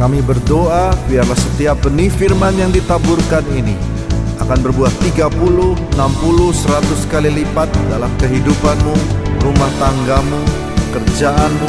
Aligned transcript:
Kami 0.00 0.24
berdoa 0.24 0.96
biarlah 1.12 1.36
setiap 1.36 1.84
benih 1.84 2.08
firman 2.08 2.56
yang 2.56 2.72
ditaburkan 2.72 3.44
ini 3.52 3.76
akan 4.40 4.64
berbuah 4.64 4.88
30, 4.96 5.28
60, 5.28 5.92
100 5.92 7.12
kali 7.12 7.28
lipat 7.28 7.68
dalam 7.92 8.08
kehidupanmu, 8.16 8.96
rumah 9.44 9.68
tanggamu, 9.76 10.40
kerjaanmu, 10.96 11.68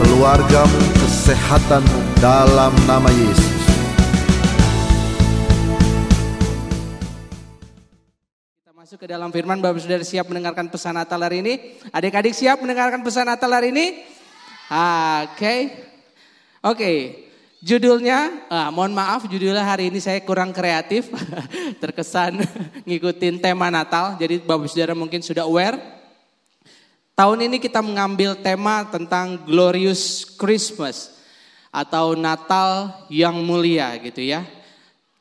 keluargamu, 0.00 0.80
kesehatanmu 1.04 2.00
dalam 2.16 2.72
nama 2.88 3.12
Yesus. 3.12 3.60
Masuk 8.72 9.04
ke 9.04 9.06
dalam 9.12 9.28
firman, 9.28 9.60
Bapak 9.60 9.84
Saudara 9.84 10.00
siap 10.00 10.32
mendengarkan 10.32 10.72
pesan 10.72 10.96
Natal 10.96 11.20
hari 11.20 11.44
ini? 11.44 11.76
Adik-adik 11.92 12.32
siap 12.32 12.56
mendengarkan 12.56 13.04
pesan 13.04 13.28
Natal 13.28 13.52
hari 13.52 13.68
ini? 13.68 14.00
Oke. 15.28 15.76
Oke. 16.64 17.25
Judulnya, 17.66 18.46
ah, 18.46 18.70
mohon 18.70 18.94
maaf 18.94 19.26
judulnya 19.26 19.66
hari 19.66 19.90
ini 19.90 19.98
saya 19.98 20.22
kurang 20.22 20.54
kreatif. 20.54 21.10
Terkesan 21.82 22.38
ngikutin 22.86 23.42
tema 23.42 23.74
Natal. 23.74 24.14
Jadi 24.22 24.38
Bapak 24.38 24.70
Saudara 24.70 24.94
mungkin 24.94 25.18
sudah 25.18 25.50
aware. 25.50 25.74
Tahun 27.18 27.38
ini 27.42 27.58
kita 27.58 27.82
mengambil 27.82 28.38
tema 28.38 28.86
tentang 28.86 29.42
Glorious 29.42 30.22
Christmas. 30.38 31.18
Atau 31.74 32.14
Natal 32.14 33.02
yang 33.10 33.34
mulia 33.42 33.98
gitu 33.98 34.22
ya. 34.22 34.46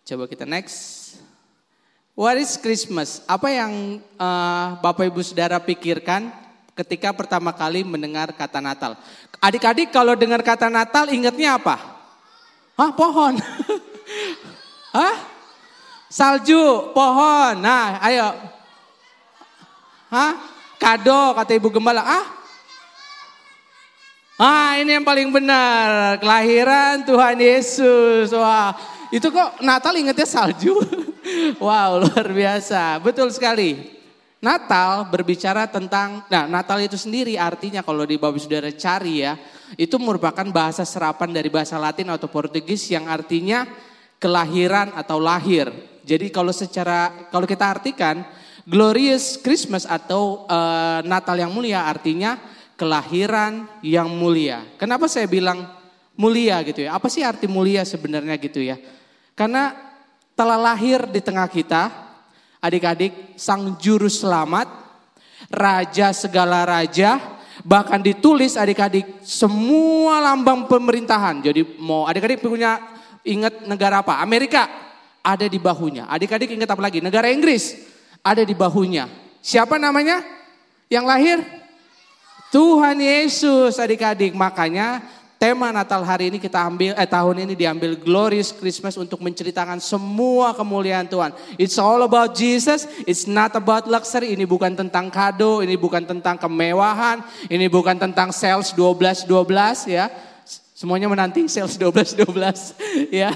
Coba 0.06 0.30
kita 0.30 0.46
next. 0.46 1.18
What 2.14 2.38
is 2.38 2.62
Christmas? 2.62 3.26
Apa 3.26 3.50
yang 3.50 3.98
uh, 4.22 4.78
Bapak 4.86 5.10
Ibu 5.10 5.26
Saudara 5.26 5.58
pikirkan 5.58 6.30
ketika 6.78 7.10
pertama 7.10 7.50
kali 7.58 7.82
mendengar 7.82 8.30
kata 8.38 8.62
Natal? 8.62 9.02
Adik-adik 9.42 9.90
kalau 9.90 10.14
dengar 10.14 10.46
kata 10.46 10.70
Natal 10.70 11.10
ingatnya 11.10 11.58
apa? 11.58 11.95
Hah, 12.76 12.92
pohon. 12.92 13.40
Hah? 14.96 15.16
Salju, 16.12 16.92
pohon. 16.92 17.56
Nah, 17.64 18.04
ayo. 18.04 18.36
Hah? 20.12 20.36
Kado 20.76 21.32
kata 21.40 21.56
Ibu 21.56 21.72
Gembala. 21.72 22.04
Ah? 22.04 22.26
Ah, 24.36 24.76
ini 24.76 24.92
yang 24.92 25.08
paling 25.08 25.32
benar. 25.32 26.20
Kelahiran 26.20 27.08
Tuhan 27.08 27.40
Yesus. 27.40 28.36
Wah, 28.36 28.76
itu 29.08 29.32
kok 29.32 29.64
Natal 29.64 29.96
ingetnya 29.96 30.28
salju. 30.28 30.76
wow, 31.64 32.04
luar 32.04 32.28
biasa. 32.28 33.00
Betul 33.00 33.32
sekali. 33.32 33.95
Natal 34.46 35.10
berbicara 35.10 35.66
tentang, 35.66 36.22
nah 36.30 36.46
Natal 36.46 36.78
itu 36.78 36.94
sendiri 36.94 37.34
artinya 37.34 37.82
kalau 37.82 38.06
di 38.06 38.22
Bapak 38.22 38.38
Saudara 38.38 38.70
cari 38.70 39.26
ya, 39.26 39.34
itu 39.74 39.98
merupakan 39.98 40.46
bahasa 40.54 40.86
serapan 40.86 41.34
dari 41.34 41.50
bahasa 41.50 41.82
Latin 41.82 42.14
atau 42.14 42.30
Portugis 42.30 42.86
yang 42.94 43.10
artinya 43.10 43.66
kelahiran 44.22 44.94
atau 44.94 45.18
lahir. 45.18 45.74
Jadi 46.06 46.30
kalau 46.30 46.54
secara, 46.54 47.26
kalau 47.34 47.50
kita 47.50 47.66
artikan, 47.66 48.22
glorious 48.70 49.42
Christmas 49.42 49.90
atau 49.90 50.46
uh, 50.46 51.02
Natal 51.02 51.42
yang 51.42 51.50
mulia 51.50 51.90
artinya 51.90 52.38
kelahiran 52.78 53.66
yang 53.82 54.06
mulia. 54.14 54.62
Kenapa 54.78 55.10
saya 55.10 55.26
bilang 55.26 55.66
mulia 56.14 56.62
gitu 56.62 56.86
ya? 56.86 56.94
Apa 56.94 57.10
sih 57.10 57.26
arti 57.26 57.50
mulia 57.50 57.82
sebenarnya 57.82 58.38
gitu 58.38 58.62
ya? 58.62 58.78
Karena 59.34 59.74
telah 60.38 60.62
lahir 60.62 61.10
di 61.10 61.18
tengah 61.18 61.50
kita, 61.50 62.05
adik-adik, 62.66 63.38
sang 63.38 63.78
juru 63.78 64.10
selamat, 64.10 64.66
raja 65.54 66.10
segala 66.12 66.66
raja, 66.66 67.22
bahkan 67.62 68.02
ditulis 68.02 68.58
adik-adik 68.58 69.22
semua 69.22 70.20
lambang 70.20 70.66
pemerintahan. 70.66 71.46
Jadi 71.46 71.78
mau 71.78 72.10
adik-adik 72.10 72.42
punya 72.42 72.82
ingat 73.22 73.70
negara 73.70 74.02
apa? 74.02 74.18
Amerika 74.20 74.66
ada 75.22 75.46
di 75.46 75.58
bahunya. 75.62 76.10
Adik-adik 76.10 76.54
ingat 76.54 76.70
apa 76.74 76.82
lagi? 76.82 77.02
Negara 77.02 77.30
Inggris 77.30 77.78
ada 78.26 78.42
di 78.42 78.54
bahunya. 78.58 79.06
Siapa 79.46 79.78
namanya? 79.78 80.26
Yang 80.90 81.06
lahir? 81.06 81.38
Tuhan 82.54 82.98
Yesus 83.02 83.78
adik-adik. 83.82 84.34
Makanya 84.34 85.02
tema 85.36 85.70
Natal 85.70 86.02
hari 86.02 86.32
ini 86.32 86.38
kita 86.40 86.64
ambil, 86.64 86.96
eh 86.96 87.10
tahun 87.10 87.46
ini 87.46 87.54
diambil 87.54 87.94
Glorious 88.00 88.56
Christmas 88.56 88.96
untuk 88.96 89.20
menceritakan 89.22 89.84
semua 89.84 90.56
kemuliaan 90.56 91.06
Tuhan. 91.06 91.36
It's 91.60 91.76
all 91.76 92.02
about 92.08 92.34
Jesus, 92.34 92.88
it's 93.04 93.28
not 93.28 93.54
about 93.54 93.86
luxury. 93.86 94.34
Ini 94.34 94.48
bukan 94.48 94.74
tentang 94.74 95.12
kado, 95.12 95.62
ini 95.62 95.76
bukan 95.76 96.08
tentang 96.08 96.40
kemewahan, 96.40 97.22
ini 97.52 97.68
bukan 97.68 98.00
tentang 98.00 98.32
sales 98.32 98.72
12-12 98.74 99.92
ya. 99.92 100.08
Semuanya 100.76 101.08
menanti 101.08 101.48
sales 101.48 101.76
12-12 101.80 102.76
ya. 103.24 103.32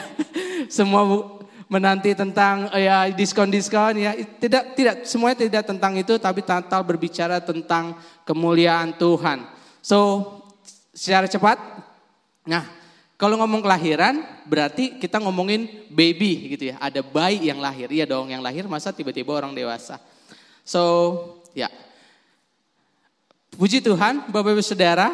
Semua 0.67 1.35
menanti 1.69 2.17
tentang 2.17 2.67
ya 2.73 3.07
diskon-diskon 3.13 3.93
ya. 4.01 4.11
Tidak 4.17 4.63
tidak 4.73 4.95
semuanya 5.05 5.38
tidak 5.45 5.63
tentang 5.67 5.93
itu 5.99 6.17
tapi 6.17 6.41
Natal 6.43 6.81
berbicara 6.81 7.39
tentang 7.39 7.95
kemuliaan 8.25 8.97
Tuhan. 8.97 9.45
So 9.79 10.27
secara 10.91 11.29
cepat 11.29 11.88
Nah, 12.49 12.65
kalau 13.13 13.37
ngomong 13.37 13.61
kelahiran 13.61 14.25
berarti 14.49 14.97
kita 14.97 15.21
ngomongin 15.21 15.85
baby 15.93 16.57
gitu 16.57 16.73
ya. 16.73 16.81
Ada 16.81 17.05
bayi 17.05 17.45
yang 17.45 17.61
lahir. 17.61 17.85
Iya 17.93 18.09
dong, 18.09 18.33
yang 18.33 18.41
lahir 18.41 18.65
masa 18.65 18.89
tiba-tiba 18.89 19.29
orang 19.37 19.53
dewasa. 19.53 20.01
So, 20.65 20.81
ya. 21.53 21.69
Puji 23.53 23.85
Tuhan, 23.85 24.33
Bapak 24.33 24.57
Ibu 24.57 24.65
Saudara, 24.65 25.13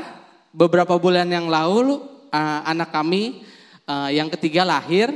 beberapa 0.55 0.95
bulan 0.95 1.27
yang 1.27 1.51
lalu 1.51 1.99
uh, 2.31 2.61
anak 2.63 2.95
kami 2.95 3.43
uh, 3.83 4.07
yang 4.07 4.31
ketiga 4.31 4.63
lahir. 4.63 5.11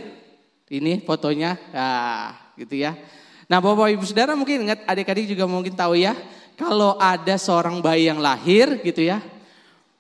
Ini 0.68 1.02
fotonya, 1.08 1.56
uh, 1.72 2.36
gitu 2.60 2.84
ya. 2.84 3.00
Nah, 3.48 3.64
Bapak 3.64 3.96
Ibu 3.96 4.04
Saudara 4.04 4.36
mungkin 4.36 4.68
ingat 4.68 4.84
adik-adik 4.84 5.32
juga 5.32 5.48
mungkin 5.48 5.72
tahu 5.72 5.96
ya, 5.96 6.20
kalau 6.60 7.00
ada 7.00 7.40
seorang 7.40 7.80
bayi 7.80 8.12
yang 8.12 8.20
lahir 8.20 8.82
gitu 8.84 9.08
ya, 9.08 9.24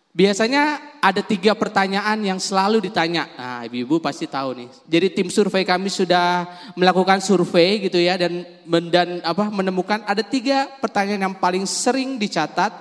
Biasanya 0.09 0.81
ada 0.99 1.23
tiga 1.23 1.55
pertanyaan 1.55 2.19
yang 2.19 2.39
selalu 2.39 2.83
ditanya. 2.83 3.27
Nah, 3.35 3.61
ibu-ibu 3.67 3.99
pasti 3.99 4.27
tahu 4.27 4.55
nih. 4.55 4.69
Jadi 4.87 5.07
tim 5.15 5.27
survei 5.31 5.63
kami 5.63 5.87
sudah 5.87 6.47
melakukan 6.75 7.23
survei 7.23 7.87
gitu 7.87 7.99
ya 7.99 8.19
dan 8.19 8.43
dan 8.91 9.23
apa 9.23 9.47
menemukan 9.49 10.03
ada 10.03 10.21
tiga 10.21 10.67
pertanyaan 10.79 11.31
yang 11.31 11.35
paling 11.39 11.63
sering 11.63 12.19
dicatat 12.19 12.71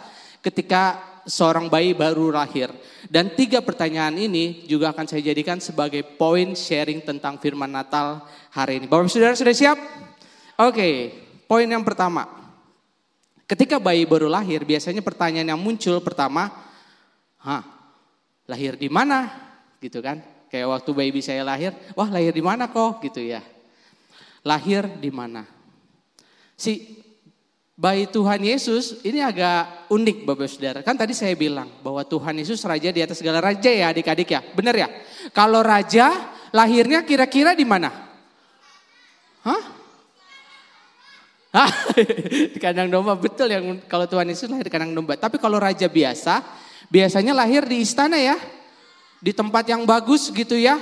ketika 0.43 0.99
seorang 1.27 1.71
bayi 1.71 1.95
baru 1.95 2.35
lahir. 2.35 2.71
Dan 3.07 3.33
tiga 3.33 3.63
pertanyaan 3.63 4.19
ini 4.19 4.67
juga 4.67 4.91
akan 4.91 5.07
saya 5.07 5.23
jadikan 5.23 5.63
sebagai 5.63 6.03
poin 6.05 6.53
sharing 6.59 7.01
tentang 7.01 7.39
firman 7.39 7.71
Natal 7.71 8.27
hari 8.53 8.83
ini. 8.83 8.87
Bapak 8.91 9.09
Saudara 9.09 9.39
sudah 9.39 9.55
siap? 9.55 9.79
Oke, 10.59 11.15
poin 11.47 11.65
yang 11.65 11.87
pertama. 11.87 12.27
Ketika 13.49 13.81
bayi 13.81 14.05
baru 14.05 14.29
lahir, 14.29 14.61
biasanya 14.61 15.01
pertanyaan 15.01 15.57
yang 15.57 15.61
muncul 15.61 16.05
pertama, 16.05 16.53
Hah, 17.39 17.63
lahir 18.49 18.75
di 18.75 18.89
mana? 18.89 19.29
Gitu 19.79 20.01
kan. 20.01 20.25
Kayak 20.49 20.81
waktu 20.81 20.91
baby 20.97 21.21
saya 21.21 21.45
lahir, 21.45 21.77
wah 21.93 22.09
lahir 22.09 22.33
di 22.33 22.41
mana 22.41 22.73
kok 22.73 23.05
gitu 23.05 23.21
ya. 23.21 23.45
Lahir 24.41 24.89
di 24.97 25.13
mana? 25.13 25.45
Si 26.57 27.05
bayi 27.79 28.11
Tuhan 28.11 28.43
Yesus 28.43 29.05
ini 29.05 29.21
agak 29.21 29.93
unik 29.93 30.25
Bapak 30.25 30.49
Saudara. 30.49 30.81
Kan 30.81 30.97
tadi 30.97 31.13
saya 31.13 31.37
bilang 31.37 31.69
bahwa 31.85 32.01
Tuhan 32.03 32.41
Yesus 32.41 32.65
raja 32.65 32.89
di 32.89 33.05
atas 33.05 33.21
segala 33.21 33.45
raja 33.45 33.69
ya 33.69 33.93
adik-adik 33.93 34.29
ya. 34.33 34.41
Benar 34.57 34.75
ya? 34.75 34.89
Kalau 35.37 35.61
raja 35.61 36.33
lahirnya 36.51 37.05
kira-kira 37.05 37.53
di 37.53 37.69
mana? 37.69 37.93
Hah? 39.45 39.63
Hah? 41.53 41.71
di 42.57 42.59
kandang 42.59 42.89
domba 42.89 43.21
betul 43.21 43.53
yang 43.53 43.85
kalau 43.85 44.09
Tuhan 44.09 44.33
Yesus 44.33 44.49
lahir 44.49 44.65
di 44.65 44.73
kandang 44.73 44.97
domba. 44.97 45.21
Tapi 45.21 45.37
kalau 45.37 45.61
raja 45.61 45.87
biasa 45.87 46.41
Biasanya 46.89 47.37
lahir 47.37 47.65
di 47.69 47.85
istana 47.85 48.17
ya. 48.17 48.37
Di 49.19 49.33
tempat 49.35 49.69
yang 49.69 49.85
bagus 49.85 50.33
gitu 50.33 50.57
ya. 50.57 50.81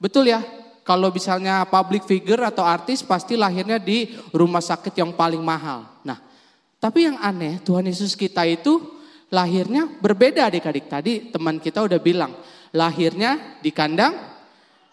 Betul 0.00 0.32
ya? 0.32 0.44
Kalau 0.84 1.08
misalnya 1.08 1.64
public 1.64 2.04
figure 2.04 2.44
atau 2.44 2.60
artis 2.60 3.00
pasti 3.00 3.40
lahirnya 3.40 3.80
di 3.80 4.12
rumah 4.36 4.60
sakit 4.60 4.92
yang 4.92 5.16
paling 5.16 5.40
mahal. 5.40 5.88
Nah, 6.04 6.20
tapi 6.76 7.08
yang 7.08 7.16
aneh 7.16 7.56
Tuhan 7.64 7.88
Yesus 7.88 8.12
kita 8.12 8.44
itu 8.44 8.84
lahirnya 9.32 9.88
berbeda 9.88 10.52
adik-adik. 10.52 10.84
Tadi 10.92 11.12
teman 11.32 11.56
kita 11.56 11.80
udah 11.80 11.96
bilang, 11.96 12.36
lahirnya 12.76 13.56
di 13.64 13.72
kandang 13.72 14.12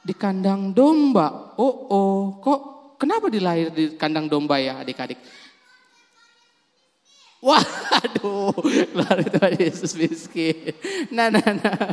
di 0.02 0.14
kandang 0.18 0.74
domba. 0.74 1.54
Oh, 1.60 1.76
oh, 1.92 2.20
kok 2.42 2.60
kenapa 2.98 3.30
dilahir 3.30 3.70
di 3.70 3.84
kandang 4.00 4.26
domba 4.32 4.58
ya 4.58 4.82
adik-adik? 4.82 5.18
Waduh, 7.42 8.54
luar 8.94 9.18
Tuhan 9.26 9.54
Yesus 9.58 9.98
miskin. 9.98 10.78
Nah, 11.10 11.34
nah, 11.34 11.42
nah, 11.42 11.90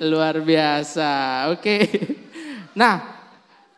luar 0.00 0.40
biasa. 0.40 1.44
Oke. 1.52 1.84
Nah, 2.72 3.04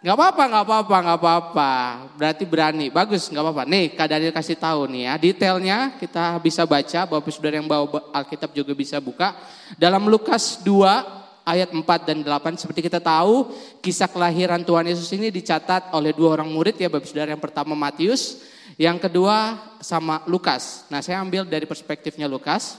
nggak 0.07 0.15
apa-apa, 0.15 0.43
nggak 0.47 0.65
apa-apa, 0.71 0.97
nggak 1.03 1.19
apa-apa. 1.19 1.73
Berarti 2.15 2.45
berani, 2.47 2.87
bagus, 2.95 3.27
nggak 3.27 3.43
apa-apa. 3.43 3.63
Nih, 3.67 3.91
Kak 3.91 4.07
Daniel 4.07 4.31
kasih 4.31 4.55
tahu 4.55 4.87
nih 4.87 5.03
ya, 5.11 5.15
detailnya 5.19 5.79
kita 5.99 6.39
bisa 6.39 6.63
baca. 6.63 7.01
Bapak 7.03 7.31
Saudara 7.35 7.59
yang 7.59 7.67
bawa 7.67 7.91
Alkitab 8.15 8.55
juga 8.55 8.71
bisa 8.71 9.03
buka. 9.03 9.35
Dalam 9.75 10.07
Lukas 10.07 10.63
2 10.63 11.43
ayat 11.43 11.75
4 11.75 12.07
dan 12.07 12.19
8 12.23 12.55
seperti 12.55 12.87
kita 12.87 13.03
tahu 13.03 13.51
kisah 13.83 14.07
kelahiran 14.07 14.63
Tuhan 14.63 14.87
Yesus 14.87 15.11
ini 15.11 15.35
dicatat 15.35 15.91
oleh 15.91 16.15
dua 16.15 16.39
orang 16.39 16.47
murid 16.47 16.79
ya 16.79 16.87
Bapak 16.87 17.11
Saudara 17.11 17.35
yang 17.35 17.43
pertama 17.43 17.75
Matius, 17.75 18.47
yang 18.77 19.01
kedua 19.01 19.59
sama 19.81 20.23
Lukas. 20.29 20.87
Nah, 20.93 21.01
saya 21.01 21.23
ambil 21.23 21.49
dari 21.49 21.65
perspektifnya 21.65 22.31
Lukas. 22.31 22.77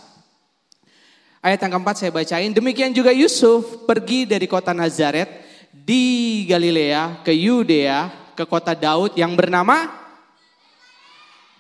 Ayat 1.42 1.58
yang 1.66 1.82
keempat 1.82 1.96
saya 1.98 2.14
bacain. 2.14 2.54
Demikian 2.54 2.94
juga 2.94 3.10
Yusuf 3.10 3.90
pergi 3.90 4.30
dari 4.30 4.46
kota 4.46 4.78
Nazaret 4.78 5.42
di 5.74 6.46
Galilea 6.46 7.26
ke 7.26 7.34
Yudea 7.34 8.32
ke 8.38 8.46
kota 8.46 8.78
Daud 8.78 9.18
yang 9.18 9.34
bernama 9.34 9.90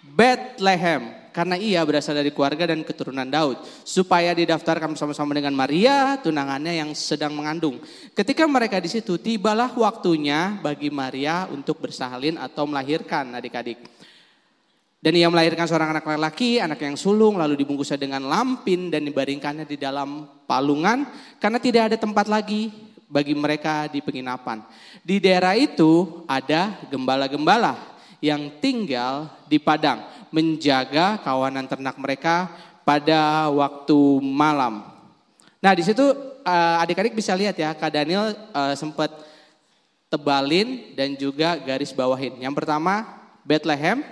Bethlehem 0.06 1.22
karena 1.32 1.56
ia 1.56 1.80
berasal 1.88 2.20
dari 2.20 2.30
keluarga 2.30 2.68
dan 2.68 2.84
keturunan 2.84 3.26
Daud 3.26 3.64
supaya 3.88 4.36
didaftarkan 4.36 4.94
bersama-sama 4.94 5.32
dengan 5.32 5.56
Maria 5.56 6.20
tunangannya 6.20 6.84
yang 6.84 6.92
sedang 6.92 7.32
mengandung. 7.34 7.80
Ketika 8.12 8.44
mereka 8.46 8.78
di 8.84 8.92
situ 8.92 9.16
tibalah 9.18 9.72
waktunya 9.74 10.60
bagi 10.60 10.92
Maria 10.92 11.48
untuk 11.48 11.80
bersalin 11.80 12.36
atau 12.36 12.68
melahirkan 12.68 13.32
adik-adik. 13.40 13.80
Dan 15.02 15.18
ia 15.18 15.26
melahirkan 15.34 15.66
seorang 15.66 15.98
anak 15.98 16.06
laki-laki, 16.06 16.62
anak 16.62 16.78
yang 16.78 16.94
sulung, 16.94 17.42
lalu 17.42 17.58
dibungkusnya 17.58 17.98
dengan 17.98 18.22
lampin 18.22 18.94
dan 18.94 19.02
dibaringkannya 19.02 19.66
di 19.66 19.74
dalam 19.74 20.30
palungan 20.46 21.10
karena 21.42 21.58
tidak 21.58 21.90
ada 21.90 21.98
tempat 21.98 22.30
lagi 22.30 22.70
bagi 23.10 23.34
mereka 23.34 23.90
di 23.90 23.98
penginapan. 23.98 24.62
Di 25.02 25.18
daerah 25.18 25.58
itu 25.58 26.22
ada 26.30 26.78
gembala-gembala 26.94 27.98
yang 28.22 28.62
tinggal 28.62 29.26
di 29.50 29.58
padang, 29.58 30.06
menjaga 30.30 31.18
kawanan 31.26 31.66
ternak 31.66 31.98
mereka 31.98 32.54
pada 32.86 33.50
waktu 33.50 34.22
malam. 34.22 34.86
Nah 35.58 35.74
di 35.74 35.82
situ 35.82 36.14
eh, 36.46 36.84
adik-adik 36.86 37.18
bisa 37.18 37.34
lihat 37.34 37.58
ya, 37.58 37.74
Kak 37.74 37.90
Daniel 37.90 38.38
uh, 38.54 38.78
sempat 38.78 39.10
tebalin 40.14 40.94
dan 40.94 41.18
juga 41.18 41.58
garis 41.58 41.90
bawahin. 41.90 42.38
Yang 42.38 42.54
pertama 42.54 43.08
Bethlehem, 43.42 44.06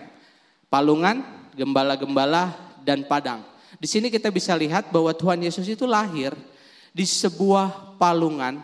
palungan, 0.70 1.26
gembala-gembala, 1.58 2.54
dan 2.86 3.04
padang. 3.04 3.44
Di 3.82 3.90
sini 3.90 4.08
kita 4.14 4.30
bisa 4.30 4.56
lihat 4.56 4.94
bahwa 4.94 5.12
Tuhan 5.12 5.42
Yesus 5.42 5.66
itu 5.68 5.84
lahir 5.90 6.34
di 6.94 7.06
sebuah 7.06 7.98
palungan, 7.98 8.62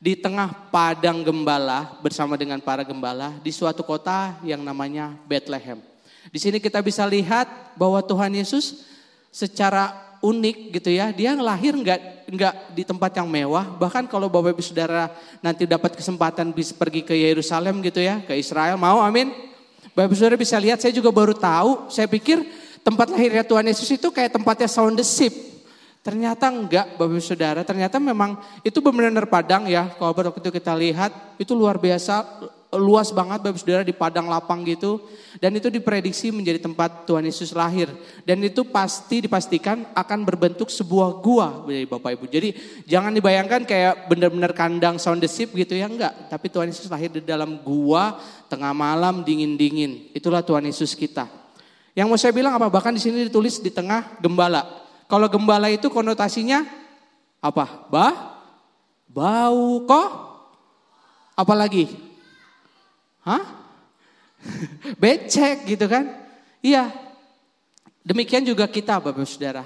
di 0.00 0.16
tengah 0.18 0.68
padang 0.68 1.24
gembala 1.24 1.96
bersama 2.04 2.36
dengan 2.36 2.60
para 2.60 2.84
gembala 2.84 3.32
di 3.40 3.48
suatu 3.48 3.80
kota 3.80 4.36
yang 4.44 4.60
namanya 4.60 5.16
Bethlehem. 5.24 5.80
Di 6.28 6.40
sini 6.40 6.60
kita 6.60 6.80
bisa 6.80 7.04
lihat 7.04 7.76
bahwa 7.76 8.00
Tuhan 8.04 8.32
Yesus 8.32 8.84
secara 9.28 10.16
unik 10.24 10.80
gitu 10.80 10.88
ya, 10.92 11.12
dia 11.12 11.36
lahir 11.36 11.76
nggak 11.76 12.32
nggak 12.32 12.54
di 12.72 12.82
tempat 12.84 13.12
yang 13.16 13.28
mewah. 13.28 13.76
Bahkan 13.76 14.08
kalau 14.08 14.32
bapak 14.32 14.56
ibu 14.56 14.64
saudara 14.64 15.12
nanti 15.44 15.68
dapat 15.68 15.92
kesempatan 15.96 16.52
bisa 16.56 16.72
pergi 16.72 17.04
ke 17.04 17.12
Yerusalem 17.12 17.84
gitu 17.84 18.00
ya, 18.00 18.24
ke 18.24 18.32
Israel, 18.36 18.80
mau 18.80 19.04
amin? 19.04 19.53
Bapak 19.94 20.18
Saudara 20.18 20.34
bisa 20.34 20.58
lihat, 20.58 20.82
saya 20.82 20.90
juga 20.90 21.14
baru 21.14 21.38
tahu, 21.38 21.86
saya 21.86 22.10
pikir 22.10 22.42
tempat 22.82 23.14
lahirnya 23.14 23.46
Tuhan 23.46 23.62
Yesus 23.70 23.86
itu 23.94 24.10
kayak 24.10 24.34
tempatnya 24.34 24.66
sound 24.66 24.98
the 24.98 25.06
ship. 25.06 25.30
Ternyata 26.02 26.50
enggak 26.50 26.98
Bapak 26.98 27.22
Saudara, 27.22 27.62
ternyata 27.62 28.02
memang 28.02 28.36
itu 28.66 28.82
benar-benar 28.82 29.30
padang 29.30 29.70
ya. 29.70 29.88
Kalau 29.94 30.10
waktu 30.10 30.42
itu 30.42 30.50
kita 30.50 30.74
lihat, 30.74 31.38
itu 31.38 31.54
luar 31.54 31.78
biasa, 31.78 32.26
luas 32.76 33.14
banget 33.14 33.40
Bapak 33.42 33.58
Saudara 33.58 33.82
di 33.86 33.94
padang 33.94 34.26
lapang 34.26 34.62
gitu. 34.66 35.02
Dan 35.38 35.54
itu 35.58 35.66
diprediksi 35.70 36.30
menjadi 36.30 36.62
tempat 36.62 37.08
Tuhan 37.08 37.26
Yesus 37.26 37.50
lahir. 37.54 37.90
Dan 38.22 38.42
itu 38.42 38.62
pasti 38.66 39.24
dipastikan 39.24 39.88
akan 39.94 40.22
berbentuk 40.22 40.70
sebuah 40.70 41.18
gua 41.18 41.66
dari 41.66 41.86
Bapak 41.86 42.20
Ibu. 42.20 42.24
Jadi 42.30 42.48
jangan 42.86 43.10
dibayangkan 43.10 43.66
kayak 43.66 44.06
benar-benar 44.06 44.54
kandang 44.54 44.98
sound 45.02 45.22
the 45.22 45.30
ship 45.30 45.50
gitu 45.54 45.74
ya, 45.74 45.90
enggak. 45.90 46.30
Tapi 46.30 46.46
Tuhan 46.50 46.70
Yesus 46.70 46.86
lahir 46.86 47.10
di 47.10 47.22
dalam 47.22 47.58
gua, 47.62 48.18
tengah 48.46 48.70
malam 48.70 49.26
dingin-dingin. 49.26 50.14
Itulah 50.14 50.42
Tuhan 50.46 50.62
Yesus 50.66 50.94
kita. 50.94 51.26
Yang 51.94 52.06
mau 52.10 52.18
saya 52.18 52.34
bilang 52.34 52.54
apa? 52.58 52.66
Bahkan 52.70 52.94
di 52.98 53.02
sini 53.02 53.26
ditulis 53.26 53.62
di 53.62 53.70
tengah 53.70 54.18
gembala. 54.18 54.66
Kalau 55.06 55.30
gembala 55.30 55.70
itu 55.70 55.86
konotasinya 55.90 56.66
apa? 57.38 57.86
Bah? 57.86 58.14
Bau 59.10 59.82
kok? 59.86 60.10
Apalagi? 61.38 62.13
Hah? 63.24 63.44
Becek 65.02 65.64
gitu 65.64 65.88
kan? 65.88 66.12
Iya. 66.60 66.92
Demikian 68.04 68.44
juga 68.44 68.68
kita 68.68 69.00
Bapak 69.00 69.24
Saudara. 69.24 69.64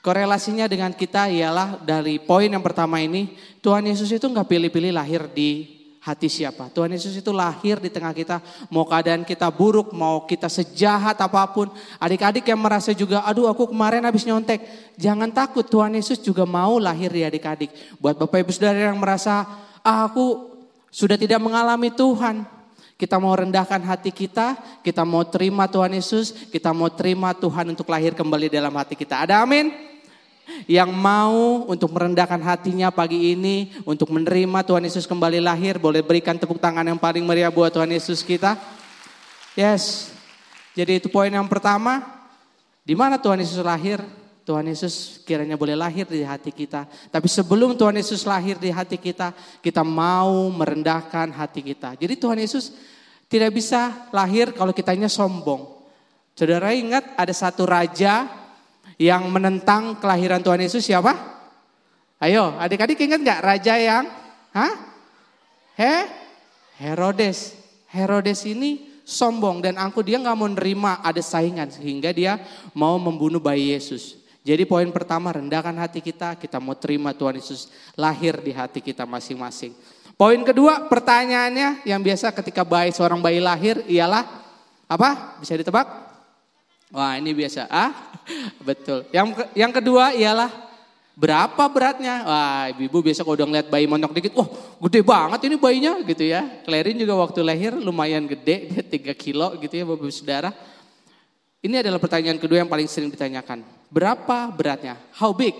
Korelasinya 0.00 0.64
dengan 0.64 0.96
kita 0.96 1.28
ialah 1.28 1.76
dari 1.84 2.16
poin 2.16 2.48
yang 2.48 2.64
pertama 2.64 3.04
ini, 3.04 3.36
Tuhan 3.60 3.84
Yesus 3.84 4.08
itu 4.08 4.24
nggak 4.24 4.48
pilih-pilih 4.48 4.96
lahir 4.96 5.28
di 5.28 5.80
hati 6.00 6.32
siapa. 6.32 6.72
Tuhan 6.72 6.96
Yesus 6.96 7.12
itu 7.20 7.28
lahir 7.28 7.76
di 7.76 7.92
tengah 7.92 8.16
kita, 8.16 8.40
mau 8.72 8.88
keadaan 8.88 9.28
kita 9.28 9.52
buruk, 9.52 9.92
mau 9.92 10.24
kita 10.24 10.48
sejahat 10.48 11.20
apa 11.20 11.44
pun. 11.52 11.68
Adik-adik 12.00 12.48
yang 12.48 12.56
merasa 12.56 12.96
juga, 12.96 13.20
aduh 13.28 13.52
aku 13.52 13.68
kemarin 13.68 14.00
habis 14.08 14.24
nyontek. 14.24 14.64
Jangan 14.96 15.28
takut, 15.28 15.68
Tuhan 15.68 15.92
Yesus 15.92 16.16
juga 16.24 16.48
mau 16.48 16.80
lahir 16.80 17.12
di 17.12 17.20
adik-adik. 17.20 17.68
Buat 18.00 18.16
Bapak 18.16 18.40
Ibu 18.40 18.50
Saudara 18.56 18.88
yang 18.88 18.96
merasa, 18.96 19.44
ah, 19.84 20.08
aku 20.08 20.48
sudah 20.88 21.20
tidak 21.20 21.44
mengalami 21.44 21.92
Tuhan. 21.92 22.59
Kita 23.00 23.16
mau 23.16 23.32
rendahkan 23.32 23.80
hati 23.80 24.12
kita, 24.12 24.60
kita 24.84 25.08
mau 25.08 25.24
terima 25.24 25.64
Tuhan 25.64 25.96
Yesus, 25.96 26.36
kita 26.52 26.76
mau 26.76 26.92
terima 26.92 27.32
Tuhan 27.32 27.72
untuk 27.72 27.88
lahir 27.88 28.12
kembali 28.12 28.52
dalam 28.52 28.76
hati 28.76 28.92
kita. 28.92 29.24
Ada 29.24 29.40
amin? 29.40 29.72
Yang 30.68 30.92
mau 30.92 31.64
untuk 31.64 31.96
merendahkan 31.96 32.36
hatinya 32.44 32.92
pagi 32.92 33.32
ini, 33.32 33.72
untuk 33.88 34.12
menerima 34.12 34.60
Tuhan 34.68 34.84
Yesus 34.84 35.08
kembali 35.08 35.40
lahir, 35.40 35.80
boleh 35.80 36.04
berikan 36.04 36.36
tepuk 36.36 36.60
tangan 36.60 36.84
yang 36.84 37.00
paling 37.00 37.24
meriah 37.24 37.48
buat 37.48 37.72
Tuhan 37.72 37.88
Yesus 37.88 38.20
kita. 38.20 38.60
Yes, 39.56 40.12
jadi 40.76 41.00
itu 41.00 41.08
poin 41.08 41.32
yang 41.32 41.48
pertama. 41.48 42.04
Di 42.84 42.92
mana 42.92 43.16
Tuhan 43.16 43.40
Yesus 43.40 43.64
lahir? 43.64 44.04
Tuhan 44.44 44.66
Yesus 44.66 45.22
kiranya 45.22 45.54
boleh 45.54 45.76
lahir 45.76 46.08
di 46.08 46.24
hati 46.24 46.50
kita. 46.50 46.88
Tapi 47.12 47.28
sebelum 47.30 47.76
Tuhan 47.76 47.96
Yesus 47.96 48.26
lahir 48.26 48.56
di 48.56 48.72
hati 48.72 48.96
kita, 48.98 49.32
kita 49.60 49.84
mau 49.86 50.48
merendahkan 50.50 51.30
hati 51.30 51.60
kita. 51.62 51.94
Jadi 51.94 52.14
Tuhan 52.18 52.40
Yesus 52.40 52.74
tidak 53.30 53.54
bisa 53.54 54.10
lahir 54.10 54.50
kalau 54.56 54.74
kitanya 54.74 55.06
sombong. 55.06 55.80
Saudara 56.34 56.72
ingat 56.72 57.14
ada 57.14 57.30
satu 57.30 57.68
raja 57.68 58.26
yang 59.00 59.28
menentang 59.32 59.96
kelahiran 59.96 60.44
Tuhan 60.44 60.60
Yesus 60.60 60.84
siapa? 60.84 61.16
Ayo 62.20 62.52
adik-adik 62.60 63.00
ingat 63.00 63.20
gak 63.24 63.40
raja 63.40 63.74
yang? 63.80 64.04
Hah? 64.52 64.72
He? 65.78 65.94
Herodes. 66.80 67.56
Herodes 67.88 68.44
ini 68.44 68.90
sombong 69.08 69.64
dan 69.64 69.80
angku 69.80 70.04
dia 70.04 70.20
nggak 70.20 70.36
mau 70.38 70.46
nerima 70.46 71.02
ada 71.02 71.18
saingan 71.18 71.72
sehingga 71.72 72.14
dia 72.14 72.38
mau 72.76 73.00
membunuh 73.00 73.40
bayi 73.40 73.72
Yesus. 73.72 74.19
Jadi 74.40 74.64
poin 74.64 74.88
pertama 74.88 75.36
rendahkan 75.36 75.76
hati 75.76 76.00
kita, 76.00 76.32
kita 76.32 76.56
mau 76.56 76.72
terima 76.72 77.12
Tuhan 77.12 77.36
Yesus 77.36 77.68
lahir 77.92 78.40
di 78.40 78.56
hati 78.56 78.80
kita 78.80 79.04
masing-masing. 79.04 79.76
Poin 80.16 80.40
kedua 80.44 80.88
pertanyaannya 80.88 81.84
yang 81.84 82.00
biasa 82.00 82.32
ketika 82.32 82.64
bayi 82.64 82.92
seorang 82.92 83.20
bayi 83.20 83.40
lahir 83.40 83.84
ialah 83.84 84.24
apa? 84.88 85.40
Bisa 85.40 85.56
ditebak? 85.56 85.88
Wah 86.92 87.20
ini 87.20 87.36
biasa. 87.36 87.68
Ah 87.68 87.92
betul. 88.68 89.04
Yang 89.12 89.44
yang 89.52 89.72
kedua 89.72 90.16
ialah 90.16 90.48
berapa 91.20 91.64
beratnya? 91.68 92.24
Wah 92.24 92.68
ibu 92.72 93.00
biasa 93.00 93.20
kalau 93.24 93.36
udah 93.36 93.48
ngeliat 93.48 93.68
bayi 93.68 93.84
montok 93.84 94.16
dikit, 94.16 94.32
wah 94.36 94.48
gede 94.88 95.00
banget 95.04 95.40
ini 95.48 95.56
bayinya 95.60 96.00
gitu 96.04 96.24
ya. 96.24 96.44
Klerin 96.64 96.96
juga 96.96 97.16
waktu 97.16 97.40
lahir 97.44 97.72
lumayan 97.76 98.24
gede, 98.24 98.72
dia 98.72 98.84
3 98.84 99.12
kilo 99.16 99.52
gitu 99.60 99.72
ya 99.72 99.84
bapak 99.84 100.08
saudara. 100.08 100.50
Ini 101.60 101.84
adalah 101.84 102.00
pertanyaan 102.00 102.40
kedua 102.40 102.64
yang 102.64 102.68
paling 102.72 102.88
sering 102.88 103.12
ditanyakan. 103.12 103.79
Berapa 103.90 104.48
beratnya? 104.54 104.94
How 105.18 105.34
big? 105.34 105.52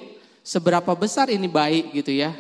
Seberapa 0.47 0.95
besar 0.95 1.29
ini 1.29 1.51
bayi 1.51 1.91
gitu 1.91 2.15
ya. 2.15 2.33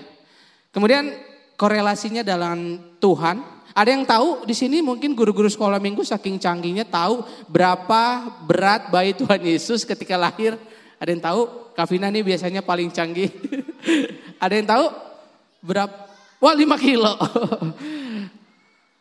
Kemudian 0.70 1.10
korelasinya 1.58 2.22
dalam 2.22 2.78
Tuhan. 3.02 3.42
Ada 3.70 3.90
yang 3.94 4.02
tahu 4.06 4.46
di 4.46 4.54
sini 4.54 4.82
mungkin 4.82 5.14
guru-guru 5.14 5.46
sekolah 5.46 5.78
minggu 5.78 6.02
saking 6.02 6.42
canggihnya 6.42 6.82
tahu 6.86 7.22
berapa 7.46 8.26
berat 8.42 8.90
bayi 8.90 9.14
Tuhan 9.14 9.42
Yesus 9.42 9.82
ketika 9.86 10.14
lahir. 10.14 10.58
Ada 10.98 11.10
yang 11.10 11.22
tahu? 11.22 11.40
Kavina 11.74 12.10
nih 12.10 12.22
biasanya 12.22 12.62
paling 12.62 12.90
canggih. 12.90 13.30
Ada 14.42 14.54
yang 14.58 14.68
tahu? 14.68 14.86
Berapa? 15.62 15.94
Wah 16.40 16.54
5 16.56 16.66
kilo. 16.80 17.12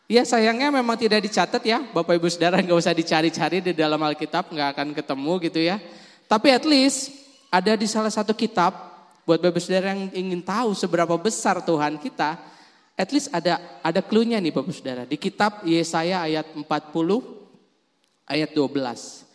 Ya 0.10 0.26
sayangnya 0.26 0.74
memang 0.74 0.98
tidak 0.98 1.22
dicatat 1.22 1.62
ya, 1.62 1.86
Bapak 1.94 2.18
Ibu 2.18 2.34
Saudara 2.34 2.58
nggak 2.58 2.82
usah 2.82 2.98
dicari-cari 2.98 3.62
di 3.62 3.78
dalam 3.78 4.02
Alkitab, 4.02 4.50
nggak 4.50 4.70
akan 4.74 4.88
ketemu 4.98 5.34
gitu 5.46 5.62
ya. 5.62 5.78
Tapi 6.30 6.54
at 6.54 6.62
least 6.62 7.10
ada 7.50 7.74
di 7.74 7.90
salah 7.90 8.14
satu 8.14 8.38
kitab, 8.38 8.70
buat 9.26 9.42
Bapak 9.42 9.58
Saudara 9.58 9.98
yang 9.98 10.14
ingin 10.14 10.46
tahu 10.46 10.78
seberapa 10.78 11.18
besar 11.18 11.58
Tuhan 11.66 11.98
kita, 11.98 12.38
at 12.94 13.10
least 13.10 13.34
ada 13.34 13.58
ada 13.82 13.98
clue-nya 14.06 14.38
nih 14.38 14.54
Bapak 14.54 14.70
Saudara. 14.70 15.04
Di 15.10 15.18
kitab 15.18 15.66
Yesaya 15.66 16.22
ayat 16.30 16.54
40 16.54 16.70
ayat 18.30 18.50
12. 18.54 19.26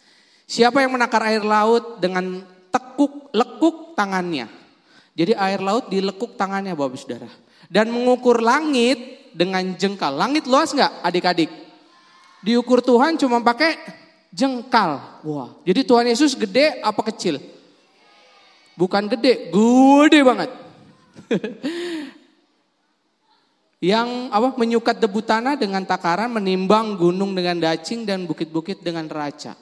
Siapa 0.47 0.87
yang 0.87 0.95
menakar 0.95 1.27
air 1.27 1.43
laut 1.43 1.99
dengan 1.99 2.47
tekuk 2.69 3.33
lekuk 3.33 3.97
tangannya 3.97 4.45
Jadi 5.15 5.33
air 5.35 5.63
laut 5.63 5.91
dilekuk 5.91 6.39
tangannya 6.39 6.79
Bapak 6.79 6.99
Saudara. 6.99 7.31
Dan 7.67 7.91
mengukur 7.91 8.39
langit 8.39 9.31
dengan 9.35 9.63
jengkal. 9.75 10.15
Langit 10.15 10.47
luas 10.47 10.71
nggak 10.71 11.03
adik-adik? 11.03 11.51
Diukur 12.43 12.83
Tuhan 12.83 13.19
cuma 13.19 13.43
pakai 13.43 13.79
jengkal. 14.35 15.23
Wah, 15.23 15.55
jadi 15.63 15.87
Tuhan 15.87 16.11
Yesus 16.11 16.35
gede 16.35 16.83
apa 16.83 17.07
kecil? 17.07 17.39
Bukan 18.75 19.07
gede, 19.07 19.55
gede 19.55 20.21
banget. 20.27 20.51
yang 23.85 24.33
apa 24.35 24.59
menyukat 24.59 24.99
debu 24.99 25.23
tanah 25.23 25.55
dengan 25.55 25.87
takaran 25.87 26.33
menimbang 26.35 26.99
gunung 26.99 27.37
dengan 27.37 27.63
dacing 27.63 28.03
dan 28.03 28.27
bukit-bukit 28.27 28.83
dengan 28.83 29.07
raca. 29.07 29.55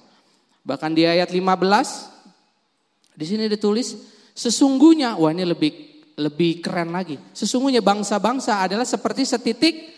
Bahkan 0.62 0.90
di 0.94 1.04
ayat 1.04 1.28
15 1.34 3.18
di 3.18 3.24
sini 3.28 3.50
ditulis 3.50 3.98
sesungguhnya 4.32 5.18
wah 5.18 5.34
ini 5.34 5.44
lebih 5.44 5.72
lebih 6.16 6.62
keren 6.62 6.94
lagi. 6.94 7.18
Sesungguhnya 7.34 7.82
bangsa-bangsa 7.82 8.62
adalah 8.62 8.86
seperti 8.86 9.26
setitik 9.26 9.90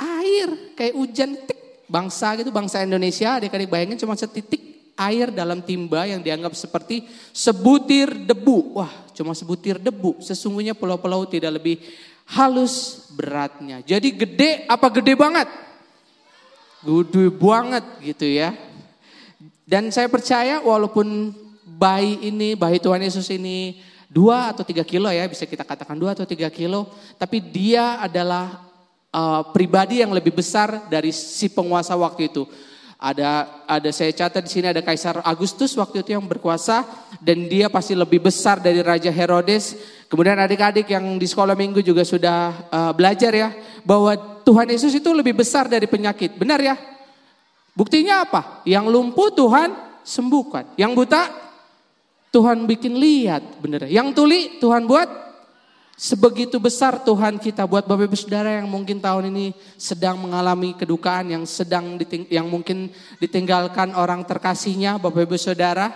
air 0.00 0.72
kayak 0.72 0.96
hujan 0.96 1.36
tik 1.44 1.59
bangsa 1.90 2.38
gitu 2.38 2.54
bangsa 2.54 2.86
Indonesia 2.86 3.42
adik-adik 3.42 3.66
bayangin 3.66 3.98
cuma 3.98 4.14
setitik 4.14 4.70
air 5.00 5.32
dalam 5.32 5.64
timba 5.64 6.04
yang 6.04 6.20
dianggap 6.20 6.52
seperti 6.52 7.08
sebutir 7.32 8.28
debu. 8.28 8.76
Wah, 8.76 8.92
cuma 9.16 9.32
sebutir 9.32 9.80
debu. 9.80 10.20
Sesungguhnya 10.20 10.76
pulau-pulau 10.76 11.24
tidak 11.24 11.56
lebih 11.56 11.80
halus 12.36 13.08
beratnya. 13.16 13.80
Jadi 13.80 14.12
gede 14.12 14.50
apa 14.68 14.86
gede 14.92 15.16
banget? 15.16 15.48
Gede 16.84 17.32
banget 17.32 17.84
gitu 18.04 18.28
ya. 18.28 18.52
Dan 19.64 19.88
saya 19.88 20.06
percaya 20.12 20.60
walaupun 20.60 21.32
bayi 21.64 22.28
ini, 22.28 22.52
bayi 22.52 22.76
Tuhan 22.76 23.00
Yesus 23.00 23.30
ini 23.32 23.80
dua 24.10 24.52
atau 24.52 24.66
tiga 24.66 24.82
kilo 24.84 25.08
ya, 25.08 25.24
bisa 25.30 25.46
kita 25.46 25.64
katakan 25.64 25.96
dua 25.96 26.12
atau 26.12 26.26
tiga 26.26 26.50
kilo, 26.50 26.90
tapi 27.16 27.38
dia 27.38 28.02
adalah 28.02 28.69
uh, 29.14 29.42
pribadi 29.50 30.02
yang 30.02 30.14
lebih 30.14 30.34
besar 30.34 30.86
dari 30.90 31.10
si 31.14 31.50
penguasa 31.50 31.94
waktu 31.98 32.30
itu. 32.30 32.46
Ada 33.00 33.64
ada 33.64 33.88
saya 33.96 34.12
catat 34.12 34.44
di 34.44 34.52
sini 34.52 34.68
ada 34.68 34.84
Kaisar 34.84 35.24
Agustus 35.24 35.72
waktu 35.72 36.04
itu 36.04 36.12
yang 36.12 36.28
berkuasa 36.28 36.84
dan 37.24 37.48
dia 37.48 37.72
pasti 37.72 37.96
lebih 37.96 38.20
besar 38.20 38.60
dari 38.60 38.84
Raja 38.84 39.08
Herodes. 39.08 39.72
Kemudian 40.04 40.36
adik-adik 40.36 40.84
yang 40.92 41.16
di 41.16 41.24
sekolah 41.24 41.56
minggu 41.56 41.80
juga 41.80 42.04
sudah 42.04 42.68
uh, 42.68 42.92
belajar 42.92 43.32
ya 43.32 43.48
bahwa 43.88 44.12
Tuhan 44.44 44.68
Yesus 44.68 44.92
itu 44.92 45.08
lebih 45.16 45.32
besar 45.32 45.64
dari 45.64 45.88
penyakit. 45.88 46.36
Benar 46.36 46.60
ya? 46.60 46.76
Buktinya 47.72 48.28
apa? 48.28 48.60
Yang 48.68 48.92
lumpuh 48.92 49.32
Tuhan 49.32 49.72
sembuhkan. 50.04 50.76
Yang 50.76 50.92
buta 51.00 51.22
Tuhan 52.30 52.68
bikin 52.68 53.00
lihat, 53.00 53.42
benar. 53.64 53.88
Yang 53.88 54.12
tuli 54.12 54.40
Tuhan 54.60 54.84
buat 54.84 55.29
Sebegitu 56.00 56.56
besar 56.56 56.96
Tuhan 57.04 57.36
kita 57.36 57.68
buat 57.68 57.84
Bapak 57.84 58.08
Ibu 58.08 58.16
Saudara 58.16 58.56
yang 58.56 58.72
mungkin 58.72 59.04
tahun 59.04 59.28
ini 59.36 59.52
sedang 59.76 60.16
mengalami 60.16 60.72
kedukaan 60.72 61.28
yang 61.28 61.44
sedang 61.44 62.00
diting 62.00 62.24
yang 62.32 62.48
mungkin 62.48 62.88
ditinggalkan 63.20 63.92
orang 63.92 64.24
terkasihnya 64.24 64.96
Bapak 64.96 65.28
Ibu 65.28 65.36
Saudara. 65.36 65.92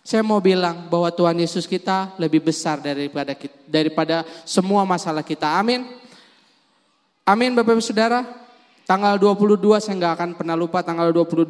Saya 0.00 0.24
mau 0.24 0.40
bilang 0.40 0.88
bahwa 0.88 1.12
Tuhan 1.12 1.36
Yesus 1.36 1.68
kita 1.68 2.16
lebih 2.16 2.48
besar 2.48 2.80
daripada 2.80 3.36
daripada 3.68 4.24
semua 4.48 4.88
masalah 4.88 5.20
kita. 5.20 5.44
Amin. 5.60 5.84
Amin 7.28 7.52
Bapak 7.52 7.76
Ibu 7.76 7.84
Saudara. 7.84 8.24
Tanggal 8.88 9.20
22 9.20 9.60
saya 9.84 10.00
nggak 10.00 10.14
akan 10.16 10.30
pernah 10.32 10.56
lupa 10.56 10.80
tanggal 10.80 11.12
22 11.12 11.44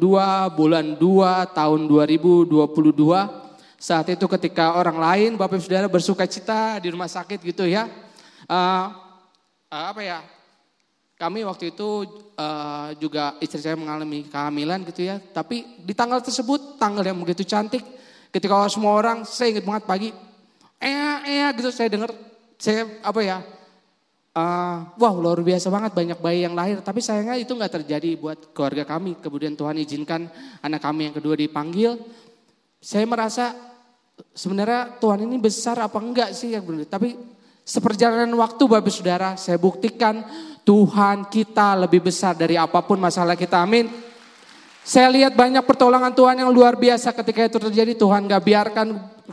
bulan 0.59 0.99
2 0.99 1.55
tahun 1.55 1.79
2022 1.87 3.42
saat 3.83 4.07
itu 4.07 4.31
ketika 4.31 4.79
orang 4.79 4.95
lain, 4.95 5.31
Bapak 5.35 5.59
Ibu 5.59 5.63
Saudara 5.67 5.91
bersuka 5.91 6.23
cita 6.23 6.79
di 6.79 6.87
rumah 6.87 7.11
sakit 7.11 7.43
gitu 7.43 7.67
ya. 7.67 7.91
Uh, 8.47 8.87
uh, 9.67 9.91
apa 9.91 9.99
ya, 9.99 10.23
kami 11.19 11.43
waktu 11.43 11.75
itu 11.75 12.07
uh, 12.39 12.95
juga 12.95 13.35
istri 13.43 13.59
saya 13.59 13.75
mengalami 13.75 14.23
kehamilan 14.31 14.87
gitu 14.87 15.03
ya. 15.03 15.19
Tapi 15.19 15.83
di 15.83 15.91
tanggal 15.91 16.23
tersebut, 16.23 16.79
tanggal 16.79 17.03
yang 17.03 17.19
begitu 17.19 17.43
cantik, 17.43 17.83
ketika 18.31 18.55
semua 18.71 18.95
orang, 18.95 19.27
saya 19.27 19.51
ingat 19.51 19.67
banget 19.67 19.83
pagi, 19.83 20.09
eh, 20.79 21.43
eh 21.43 21.51
gitu 21.51 21.67
saya 21.67 21.91
dengar, 21.91 22.15
saya 22.55 22.87
apa 23.03 23.19
ya, 23.19 23.43
uh, 24.31 24.95
wow 24.95 25.11
luar 25.19 25.43
biasa 25.43 25.67
banget 25.67 25.91
banyak 25.91 26.19
bayi 26.23 26.47
yang 26.47 26.55
lahir. 26.55 26.79
Tapi 26.79 27.03
sayangnya 27.03 27.35
itu 27.35 27.51
nggak 27.51 27.83
terjadi 27.83 28.15
buat 28.15 28.55
keluarga 28.55 28.87
kami. 28.87 29.19
Kemudian 29.19 29.59
Tuhan 29.59 29.75
izinkan 29.75 30.31
anak 30.63 30.79
kami 30.79 31.11
yang 31.11 31.15
kedua 31.19 31.35
dipanggil. 31.35 31.99
Saya 32.79 33.07
merasa 33.07 33.72
sebenarnya 34.31 34.95
Tuhan 35.03 35.27
ini 35.27 35.35
besar 35.35 35.75
apa 35.83 35.99
enggak 35.99 36.31
sih. 36.31 36.55
Tapi 36.87 37.19
seperjalanan 37.67 38.31
waktu 38.39 38.63
Bapak 38.63 38.91
Saudara, 38.91 39.35
saya 39.35 39.59
buktikan 39.59 40.23
Tuhan 40.63 41.27
kita 41.27 41.75
lebih 41.83 42.07
besar 42.07 42.31
dari 42.39 42.55
apa 42.55 42.79
pun 42.79 42.95
masalah 42.95 43.35
kita. 43.35 43.59
Amin. 43.59 43.91
Saya 44.83 45.07
lihat 45.11 45.35
banyak 45.35 45.63
pertolongan 45.63 46.11
Tuhan 46.11 46.43
yang 46.43 46.51
luar 46.51 46.75
biasa 46.75 47.15
ketika 47.15 47.47
itu 47.47 47.59
terjadi. 47.59 47.95
Tuhan 47.95 48.27
gak 48.27 48.43
biarkan 48.43 48.87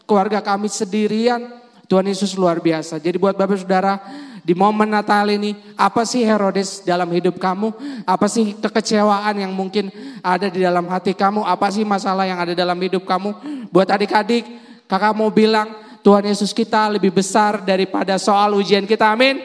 keluarga 0.06 0.38
kami 0.38 0.70
sendirian. 0.70 1.58
Tuhan 1.90 2.06
Yesus 2.06 2.38
luar 2.38 2.62
biasa. 2.62 3.02
Jadi 3.02 3.18
buat 3.18 3.34
Bapak 3.34 3.66
Saudara, 3.66 3.98
di 4.46 4.54
momen 4.54 4.94
Natal 4.94 5.26
ini, 5.26 5.58
apa 5.74 6.06
sih 6.06 6.22
Herodes 6.22 6.86
dalam 6.86 7.10
hidup 7.10 7.42
kamu? 7.42 7.74
Apa 8.06 8.30
sih 8.30 8.54
kekecewaan 8.62 9.34
yang 9.34 9.50
mungkin 9.50 9.90
ada 10.22 10.46
di 10.46 10.62
dalam 10.62 10.86
hati 10.86 11.18
kamu? 11.18 11.42
Apa 11.42 11.66
sih 11.74 11.82
masalah 11.82 12.30
yang 12.30 12.38
ada 12.38 12.54
dalam 12.54 12.78
hidup 12.78 13.02
kamu? 13.02 13.34
Buat 13.74 13.90
adik-adik, 13.90 14.46
Kakak 14.90 15.14
mau 15.14 15.30
bilang 15.30 15.70
Tuhan 16.02 16.26
Yesus 16.26 16.50
kita 16.50 16.90
lebih 16.90 17.14
besar 17.14 17.62
daripada 17.62 18.18
soal 18.18 18.58
ujian 18.58 18.82
kita, 18.90 19.14
amin. 19.14 19.38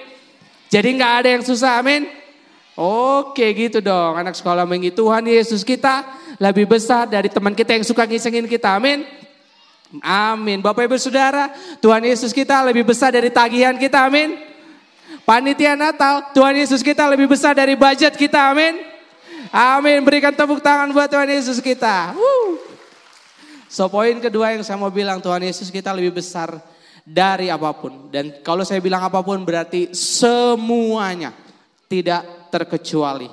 Jadi 0.74 0.98
nggak 0.98 1.14
ada 1.22 1.30
yang 1.38 1.44
susah, 1.46 1.78
amin. 1.78 2.10
Oke 2.74 3.46
gitu 3.54 3.80
dong 3.80 4.20
anak 4.20 4.36
sekolah 4.36 4.68
minggu 4.68 4.92
Tuhan 4.92 5.24
Yesus 5.24 5.64
kita 5.64 6.04
lebih 6.36 6.68
besar 6.68 7.08
dari 7.08 7.32
teman 7.32 7.56
kita 7.56 7.78
yang 7.78 7.86
suka 7.86 8.10
ngisengin 8.10 8.50
kita, 8.50 8.74
amin. 8.74 9.06
Amin. 10.02 10.66
Bapak 10.66 10.90
ibu 10.90 10.98
saudara, 10.98 11.54
Tuhan 11.78 12.02
Yesus 12.04 12.34
kita 12.34 12.66
lebih 12.66 12.82
besar 12.82 13.14
dari 13.14 13.30
tagihan 13.30 13.78
kita, 13.78 14.10
amin. 14.10 14.34
Panitia 15.30 15.78
Natal, 15.78 16.34
Tuhan 16.34 16.58
Yesus 16.58 16.82
kita 16.82 17.06
lebih 17.06 17.30
besar 17.30 17.54
dari 17.54 17.78
budget 17.78 18.18
kita, 18.18 18.50
amin. 18.50 18.82
Amin. 19.54 20.02
Berikan 20.02 20.34
tepuk 20.34 20.60
tangan 20.60 20.90
buat 20.90 21.06
Tuhan 21.06 21.30
Yesus 21.30 21.62
kita. 21.62 22.18
Woo. 22.18 22.65
So 23.76 23.92
poin 23.92 24.24
kedua 24.24 24.56
yang 24.56 24.64
saya 24.64 24.80
mau 24.80 24.88
bilang 24.88 25.20
Tuhan 25.20 25.44
Yesus 25.44 25.68
kita 25.68 25.92
lebih 25.92 26.24
besar 26.24 26.64
dari 27.04 27.52
apa 27.52 27.76
pun. 27.76 28.08
Dan 28.08 28.40
kalau 28.40 28.64
saya 28.64 28.80
bilang 28.80 29.04
apa 29.04 29.20
pun 29.20 29.44
berarti 29.44 29.92
semuanya 29.92 31.36
tidak 31.92 32.24
terkecuali. 32.56 33.28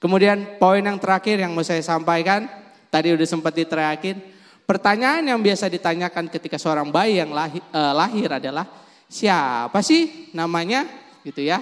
Kemudian 0.00 0.56
poin 0.56 0.80
yang 0.80 0.96
terakhir 0.96 1.44
yang 1.44 1.52
mau 1.52 1.60
saya 1.60 1.84
sampaikan, 1.84 2.48
tadi 2.88 3.12
udah 3.12 3.28
sempat 3.28 3.52
diterakin. 3.52 4.16
Pertanyaan 4.64 5.28
yang 5.28 5.36
biasa 5.44 5.68
ditanyakan 5.68 6.32
ketika 6.32 6.56
seorang 6.56 6.88
bayi 6.88 7.20
yang 7.20 7.28
lahir, 7.28 7.60
eh, 7.60 7.92
lahir 7.92 8.32
adalah 8.32 8.64
siapa 9.12 9.84
sih 9.84 10.32
namanya 10.32 10.88
gitu 11.20 11.44
ya. 11.44 11.60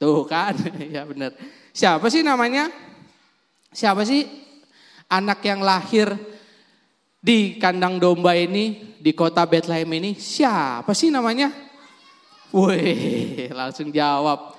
Tuh 0.00 0.24
kan, 0.24 0.56
ya 0.96 1.04
benar. 1.04 1.36
Siapa 1.76 2.08
sih 2.08 2.24
namanya? 2.24 2.72
Siapa 3.76 4.08
sih 4.08 4.24
anak 5.12 5.44
yang 5.44 5.60
lahir 5.60 6.16
di 7.20 7.58
kandang 7.58 7.98
domba 7.98 8.36
ini, 8.36 8.96
di 9.00 9.12
kota 9.12 9.42
Bethlehem 9.46 9.88
ini, 9.98 10.14
siapa 10.16 10.94
sih 10.94 11.10
namanya? 11.10 11.52
Wih, 12.54 13.50
langsung 13.50 13.90
jawab. 13.90 14.54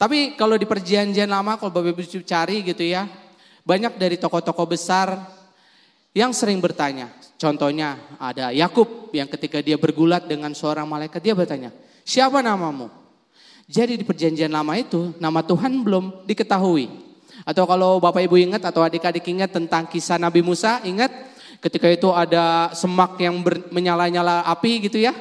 Tapi 0.00 0.32
kalau 0.36 0.56
di 0.56 0.64
perjanjian 0.64 1.28
lama, 1.28 1.60
kalau 1.60 1.72
Bapak 1.72 1.92
Ibu 1.92 2.24
cari 2.24 2.64
gitu 2.64 2.84
ya, 2.84 3.04
banyak 3.64 4.00
dari 4.00 4.16
tokoh-tokoh 4.16 4.64
besar 4.64 5.12
yang 6.16 6.32
sering 6.32 6.58
bertanya. 6.58 7.12
Contohnya 7.36 7.96
ada 8.20 8.52
Yakub 8.52 9.12
yang 9.12 9.28
ketika 9.28 9.60
dia 9.60 9.76
bergulat 9.76 10.28
dengan 10.28 10.52
seorang 10.52 10.88
malaikat, 10.88 11.20
dia 11.20 11.36
bertanya, 11.36 11.72
siapa 12.04 12.40
namamu? 12.40 12.88
Jadi 13.70 14.00
di 14.00 14.04
perjanjian 14.04 14.50
lama 14.50 14.74
itu, 14.74 15.14
nama 15.22 15.40
Tuhan 15.46 15.84
belum 15.86 16.26
diketahui. 16.26 16.90
Atau 17.46 17.64
kalau 17.64 18.02
Bapak 18.02 18.26
Ibu 18.26 18.36
ingat 18.36 18.66
atau 18.66 18.82
adik-adik 18.82 19.24
ingat 19.30 19.54
tentang 19.54 19.86
kisah 19.88 20.18
Nabi 20.18 20.42
Musa, 20.42 20.82
ingat 20.84 21.29
Ketika 21.60 21.92
itu 21.92 22.08
ada 22.08 22.72
semak 22.72 23.20
yang 23.20 23.36
menyala-nyala 23.68 24.48
api 24.48 24.88
gitu 24.88 24.96
ya. 24.96 25.12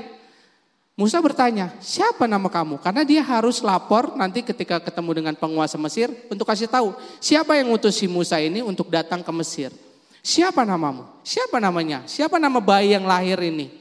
Musa 0.96 1.20
bertanya, 1.24 1.72
siapa 1.80 2.28
nama 2.28 2.52
kamu? 2.52 2.80
Karena 2.84 3.08
dia 3.08 3.24
harus 3.24 3.64
lapor 3.64 4.20
nanti 4.20 4.44
ketika 4.44 4.84
ketemu 4.84 5.24
dengan 5.24 5.36
penguasa 5.36 5.80
Mesir 5.80 6.12
untuk 6.28 6.44
kasih 6.44 6.68
tahu 6.68 6.92
siapa 7.24 7.56
yang 7.56 7.72
ngutus 7.72 7.96
si 7.96 8.08
Musa 8.08 8.36
ini 8.40 8.60
untuk 8.60 8.92
datang 8.92 9.24
ke 9.24 9.32
Mesir. 9.32 9.72
Siapa 10.20 10.68
namamu? 10.68 11.08
Siapa 11.24 11.60
namanya? 11.64 12.04
Siapa 12.04 12.36
nama 12.36 12.60
bayi 12.60 12.92
yang 12.92 13.08
lahir 13.08 13.40
ini? 13.40 13.80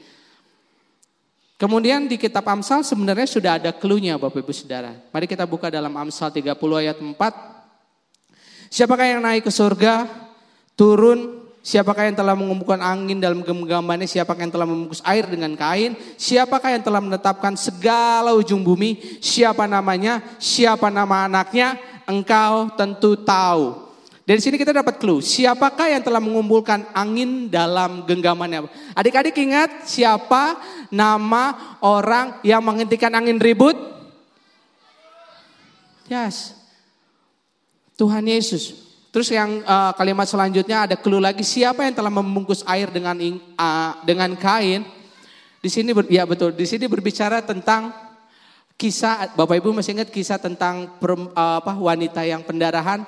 Kemudian 1.59 2.07
di 2.07 2.15
kitab 2.15 2.47
Amsal 2.47 2.87
sebenarnya 2.87 3.27
sudah 3.27 3.59
ada 3.59 3.75
clue-nya 3.75 4.15
Bapak 4.15 4.39
Ibu 4.39 4.55
Saudara. 4.55 4.95
Mari 5.11 5.27
kita 5.27 5.43
buka 5.43 5.67
dalam 5.67 5.91
Amsal 5.91 6.31
30 6.31 6.55
ayat 6.55 7.03
4. 7.03 7.11
Siapakah 8.71 9.07
yang 9.11 9.19
naik 9.19 9.43
ke 9.43 9.51
surga, 9.51 10.07
turun 10.79 11.38
Siapakah 11.69 12.09
yang 12.09 12.17
telah 12.17 12.33
mengumpulkan 12.33 12.81
angin 12.81 13.21
dalam 13.21 13.45
genggamannya? 13.45 14.09
Siapakah 14.09 14.41
yang 14.41 14.49
telah 14.49 14.65
membungkus 14.65 15.05
air 15.05 15.29
dengan 15.29 15.53
kain? 15.53 15.93
Siapakah 16.17 16.73
yang 16.73 16.81
telah 16.81 16.97
menetapkan 16.97 17.53
segala 17.53 18.33
ujung 18.33 18.65
bumi? 18.65 19.21
Siapa 19.21 19.69
namanya? 19.69 20.17
Siapa 20.41 20.89
nama 20.89 21.29
anaknya? 21.29 21.77
Engkau 22.09 22.73
tentu 22.73 23.13
tahu. 23.21 23.85
Dari 24.25 24.41
sini 24.41 24.57
kita 24.57 24.73
dapat 24.73 24.97
clue. 24.97 25.21
Siapakah 25.21 25.93
yang 25.93 26.01
telah 26.01 26.17
mengumpulkan 26.17 26.89
angin 26.89 27.53
dalam 27.53 28.01
genggamannya? 28.01 28.65
Adik-adik 28.97 29.37
ingat 29.37 29.85
siapa 29.85 30.57
nama 30.89 31.77
orang 31.85 32.41
yang 32.41 32.65
menghentikan 32.65 33.13
angin 33.13 33.37
ribut? 33.37 33.77
Yes. 36.09 36.57
Tuhan 37.93 38.25
Yesus. 38.25 38.88
Terus 39.09 39.33
yang 39.33 39.65
uh, 39.65 39.89
kalimat 39.97 40.29
selanjutnya 40.29 40.85
ada 40.85 40.93
clue 40.93 41.17
lagi 41.17 41.41
siapa 41.41 41.81
yang 41.81 41.97
telah 41.97 42.13
membungkus 42.13 42.61
air 42.69 42.93
dengan 42.93 43.17
uh, 43.57 43.97
dengan 44.05 44.37
kain. 44.37 44.85
Di 45.59 45.67
sini 45.67 45.91
ber, 45.97 46.05
ya 46.07 46.29
betul, 46.29 46.53
di 46.53 46.63
sini 46.69 46.85
berbicara 46.85 47.41
tentang 47.41 47.89
kisah 48.77 49.33
Bapak 49.33 49.59
Ibu 49.59 49.73
masih 49.73 49.97
ingat 49.97 50.13
kisah 50.13 50.37
tentang 50.37 51.01
per, 51.01 51.17
uh, 51.17 51.57
apa 51.57 51.73
wanita 51.73 52.21
yang 52.21 52.45
pendarahan. 52.45 53.01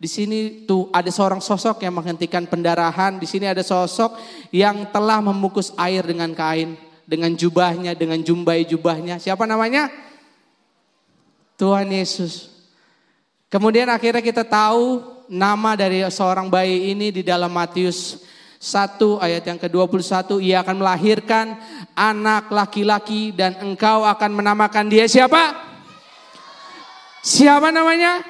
Di 0.00 0.08
sini 0.10 0.64
tuh 0.64 0.88
ada 0.90 1.12
seorang 1.12 1.38
sosok 1.38 1.84
yang 1.84 1.94
menghentikan 2.00 2.48
pendarahan. 2.48 3.20
Di 3.20 3.28
sini 3.28 3.44
ada 3.44 3.60
sosok 3.60 4.16
yang 4.50 4.88
telah 4.88 5.20
membungkus 5.20 5.70
air 5.76 6.02
dengan 6.02 6.32
kain, 6.32 6.80
dengan 7.04 7.30
jubahnya, 7.36 7.92
dengan 7.92 8.18
jumbai 8.24 8.64
jubahnya. 8.64 9.20
Siapa 9.20 9.44
namanya? 9.44 9.92
Tuhan 11.60 11.92
Yesus. 11.92 12.50
Kemudian 13.52 13.86
akhirnya 13.92 14.24
kita 14.24 14.42
tahu 14.48 15.11
nama 15.30 15.78
dari 15.78 16.02
seorang 16.08 16.50
bayi 16.50 16.94
ini 16.94 17.10
di 17.10 17.22
dalam 17.22 17.50
Matius 17.52 18.22
1 18.62 19.18
ayat 19.18 19.42
yang 19.42 19.58
ke-21 19.58 20.38
ia 20.38 20.62
akan 20.62 20.78
melahirkan 20.78 21.58
anak 21.98 22.46
laki-laki 22.46 23.34
dan 23.34 23.58
engkau 23.58 24.06
akan 24.06 24.30
menamakan 24.30 24.86
dia 24.86 25.10
siapa? 25.10 25.58
Siapa 27.26 27.74
namanya? 27.74 28.22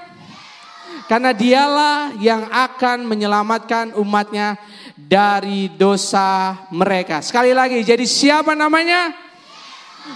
Karena 1.05 1.37
dialah 1.37 2.17
yang 2.17 2.49
akan 2.49 3.05
menyelamatkan 3.05 3.93
umatnya 4.01 4.57
dari 4.97 5.69
dosa 5.69 6.57
mereka. 6.73 7.21
Sekali 7.21 7.53
lagi, 7.53 7.85
jadi 7.85 8.05
siapa 8.09 8.57
namanya? 8.57 9.13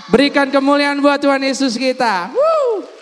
Berikan 0.08 0.48
kemuliaan 0.48 1.00
buat 1.04 1.20
Tuhan 1.20 1.44
Yesus 1.44 1.76
kita. 1.76 2.32
Woo! 2.32 2.95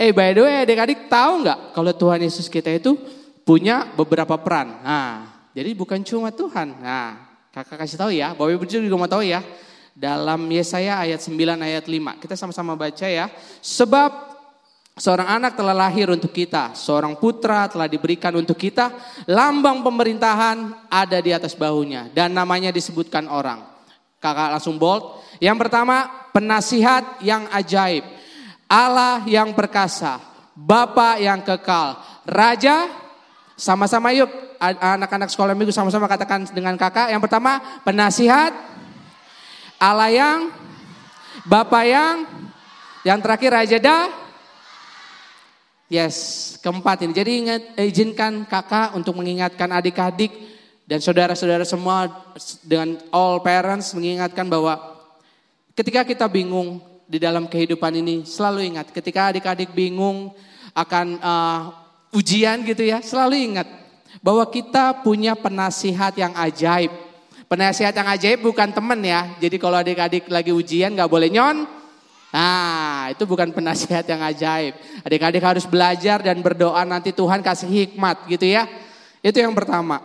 Eh 0.00 0.16
by 0.16 0.32
the 0.32 0.40
way 0.40 0.64
adik-adik 0.64 1.12
tahu 1.12 1.44
nggak 1.44 1.76
kalau 1.76 1.92
Tuhan 1.92 2.24
Yesus 2.24 2.48
kita 2.48 2.72
itu 2.72 2.96
punya 3.44 3.84
beberapa 3.92 4.40
peran. 4.40 4.80
Nah, 4.80 5.28
jadi 5.52 5.76
bukan 5.76 6.00
cuma 6.00 6.32
Tuhan. 6.32 6.72
Nah, 6.80 7.20
kakak 7.52 7.84
kasih 7.84 8.00
tahu 8.00 8.10
ya, 8.16 8.32
Bapak 8.32 8.56
Ibu 8.56 8.64
juga 8.64 8.96
mau 8.96 9.10
tahu 9.10 9.28
ya. 9.28 9.44
Dalam 9.92 10.48
Yesaya 10.48 11.04
ayat 11.04 11.20
9 11.20 11.36
ayat 11.60 11.84
5. 11.84 12.16
Kita 12.16 12.32
sama-sama 12.32 12.72
baca 12.72 13.04
ya. 13.04 13.28
Sebab 13.60 14.30
Seorang 15.00 15.40
anak 15.40 15.56
telah 15.56 15.72
lahir 15.72 16.12
untuk 16.12 16.28
kita, 16.28 16.76
seorang 16.76 17.16
putra 17.16 17.64
telah 17.72 17.88
diberikan 17.88 18.36
untuk 18.36 18.60
kita, 18.60 18.92
lambang 19.24 19.80
pemerintahan 19.80 20.90
ada 20.92 21.18
di 21.24 21.32
atas 21.32 21.56
bahunya 21.56 22.12
dan 22.12 22.36
namanya 22.36 22.68
disebutkan 22.68 23.24
orang. 23.24 23.64
Kakak 24.20 24.52
langsung 24.52 24.76
bold. 24.76 25.24
Yang 25.40 25.56
pertama, 25.56 26.04
penasihat 26.36 27.16
yang 27.24 27.48
ajaib. 27.48 28.04
Allah 28.70 29.26
yang 29.26 29.50
perkasa, 29.50 30.22
Bapa 30.54 31.18
yang 31.18 31.42
kekal, 31.42 31.98
Raja, 32.22 32.86
sama-sama 33.58 34.14
yuk 34.14 34.30
anak-anak 34.62 35.26
sekolah 35.26 35.58
minggu 35.58 35.74
sama-sama 35.74 36.06
katakan 36.06 36.46
dengan 36.54 36.78
kakak. 36.78 37.10
Yang 37.10 37.26
pertama 37.26 37.58
penasihat, 37.82 38.54
Allah 39.82 40.14
yang, 40.14 40.38
Bapa 41.42 41.82
yang, 41.82 42.28
yang 43.02 43.18
terakhir 43.18 43.50
Raja 43.50 43.76
dah. 43.82 44.06
Yes, 45.90 46.54
keempat 46.62 47.02
ini. 47.02 47.10
Jadi 47.10 47.30
ingat, 47.42 47.62
izinkan 47.74 48.46
kakak 48.46 48.94
untuk 48.94 49.18
mengingatkan 49.18 49.66
adik-adik 49.74 50.30
dan 50.86 51.02
saudara-saudara 51.02 51.66
semua 51.66 52.06
dengan 52.62 52.94
all 53.10 53.42
parents 53.42 53.90
mengingatkan 53.98 54.46
bahwa 54.46 54.78
ketika 55.74 56.06
kita 56.06 56.30
bingung 56.30 56.78
di 57.10 57.18
dalam 57.18 57.50
kehidupan 57.50 57.90
ini 57.98 58.22
selalu 58.22 58.70
ingat 58.70 58.94
ketika 58.94 59.34
adik-adik 59.34 59.74
bingung 59.74 60.30
akan 60.70 61.18
uh, 61.18 61.60
ujian 62.14 62.62
gitu 62.62 62.86
ya, 62.86 63.02
selalu 63.02 63.50
ingat 63.50 63.66
bahwa 64.22 64.46
kita 64.46 65.02
punya 65.02 65.34
penasihat 65.34 66.14
yang 66.14 66.30
ajaib. 66.38 66.94
Penasihat 67.50 67.90
yang 67.90 68.06
ajaib 68.06 68.46
bukan 68.46 68.70
teman 68.70 69.02
ya. 69.02 69.26
Jadi 69.42 69.58
kalau 69.58 69.82
adik-adik 69.82 70.30
lagi 70.30 70.54
ujian 70.54 70.94
nggak 70.94 71.10
boleh 71.10 71.26
nyon. 71.26 71.66
Nah, 72.30 73.10
itu 73.10 73.26
bukan 73.26 73.50
penasihat 73.50 74.06
yang 74.06 74.22
ajaib. 74.22 74.78
Adik-adik 75.02 75.42
harus 75.42 75.66
belajar 75.66 76.22
dan 76.22 76.38
berdoa 76.38 76.86
nanti 76.86 77.10
Tuhan 77.10 77.42
kasih 77.42 77.66
hikmat 77.66 78.30
gitu 78.30 78.46
ya. 78.46 78.70
Itu 79.18 79.42
yang 79.42 79.50
pertama. 79.50 79.98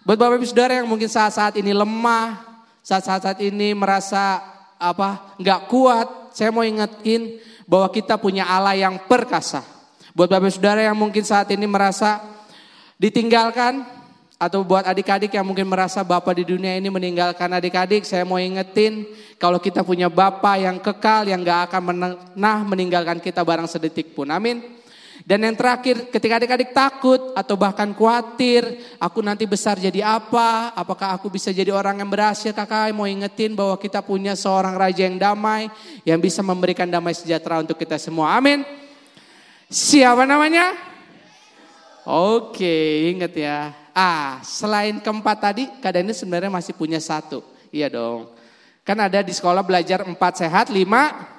Buat 0.00 0.16
Bapak 0.16 0.40
Ibu 0.40 0.48
Saudara 0.48 0.80
yang 0.80 0.88
mungkin 0.88 1.12
saat-saat 1.12 1.60
ini 1.60 1.76
lemah, 1.76 2.40
saat-saat 2.80 3.36
ini 3.44 3.76
merasa 3.76 4.40
apa 4.80 5.36
nggak 5.36 5.60
kuat, 5.68 6.27
saya 6.38 6.54
mau 6.54 6.62
ingetin 6.62 7.42
bahwa 7.66 7.90
kita 7.90 8.14
punya 8.14 8.46
Allah 8.46 8.78
yang 8.78 8.94
perkasa. 9.10 9.66
Buat 10.14 10.30
bapak 10.30 10.54
saudara 10.54 10.86
yang 10.86 10.94
mungkin 10.94 11.26
saat 11.26 11.50
ini 11.50 11.66
merasa 11.66 12.22
ditinggalkan 12.94 13.82
atau 14.38 14.62
buat 14.62 14.86
adik-adik 14.86 15.34
yang 15.34 15.42
mungkin 15.42 15.66
merasa 15.66 16.06
bapak 16.06 16.38
di 16.38 16.46
dunia 16.46 16.78
ini 16.78 16.86
meninggalkan 16.86 17.50
adik-adik, 17.58 18.06
saya 18.06 18.22
mau 18.22 18.38
ingetin 18.38 19.02
kalau 19.34 19.58
kita 19.58 19.82
punya 19.82 20.06
bapak 20.06 20.62
yang 20.62 20.78
kekal 20.78 21.26
yang 21.26 21.42
gak 21.42 21.74
akan 21.74 21.82
pernah 21.82 22.56
meninggalkan 22.62 23.18
kita 23.18 23.42
barang 23.42 23.66
sedetik 23.66 24.14
pun. 24.14 24.30
Amin. 24.30 24.62
Dan 25.28 25.44
yang 25.44 25.60
terakhir, 25.60 26.08
ketika 26.08 26.40
adik-adik 26.40 26.72
takut 26.72 27.36
atau 27.36 27.52
bahkan 27.52 27.92
khawatir, 27.92 28.64
aku 28.96 29.20
nanti 29.20 29.44
besar 29.44 29.76
jadi 29.76 30.00
apa? 30.00 30.72
Apakah 30.72 31.20
aku 31.20 31.28
bisa 31.28 31.52
jadi 31.52 31.68
orang 31.68 32.00
yang 32.00 32.08
berhasil? 32.08 32.48
Kakak 32.56 32.96
mau 32.96 33.04
ingetin 33.04 33.52
bahwa 33.52 33.76
kita 33.76 34.00
punya 34.00 34.32
seorang 34.32 34.72
raja 34.72 35.04
yang 35.04 35.20
damai, 35.20 35.68
yang 36.08 36.16
bisa 36.16 36.40
memberikan 36.40 36.88
damai 36.88 37.12
sejahtera 37.12 37.60
untuk 37.60 37.76
kita 37.76 38.00
semua. 38.00 38.40
Amin. 38.40 38.64
Siapa 39.68 40.24
namanya? 40.24 40.72
Oke, 42.08 43.12
inget 43.12 43.36
ya. 43.36 43.76
Ah, 43.92 44.40
selain 44.40 44.96
keempat 44.96 45.36
tadi, 45.44 45.68
keadaan 45.84 46.08
ini 46.08 46.16
sebenarnya 46.16 46.48
masih 46.48 46.72
punya 46.72 47.04
satu. 47.04 47.44
Iya 47.68 47.92
dong. 47.92 48.32
Kan 48.80 48.96
ada 48.96 49.20
di 49.20 49.36
sekolah 49.36 49.60
belajar 49.60 50.08
empat 50.08 50.40
sehat, 50.40 50.72
lima 50.72 51.36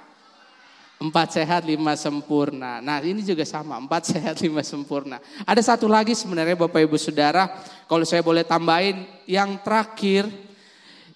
Empat 1.00 1.32
sehat, 1.32 1.64
lima 1.64 1.96
sempurna. 1.96 2.84
Nah 2.84 3.00
ini 3.00 3.24
juga 3.24 3.48
sama, 3.48 3.80
empat 3.80 4.04
sehat, 4.12 4.44
lima 4.44 4.60
sempurna. 4.60 5.24
Ada 5.48 5.72
satu 5.74 5.88
lagi 5.88 6.12
sebenarnya 6.12 6.60
Bapak 6.60 6.84
Ibu 6.84 7.00
Saudara, 7.00 7.48
kalau 7.88 8.04
saya 8.04 8.20
boleh 8.20 8.44
tambahin, 8.44 9.08
yang 9.24 9.56
terakhir 9.64 10.28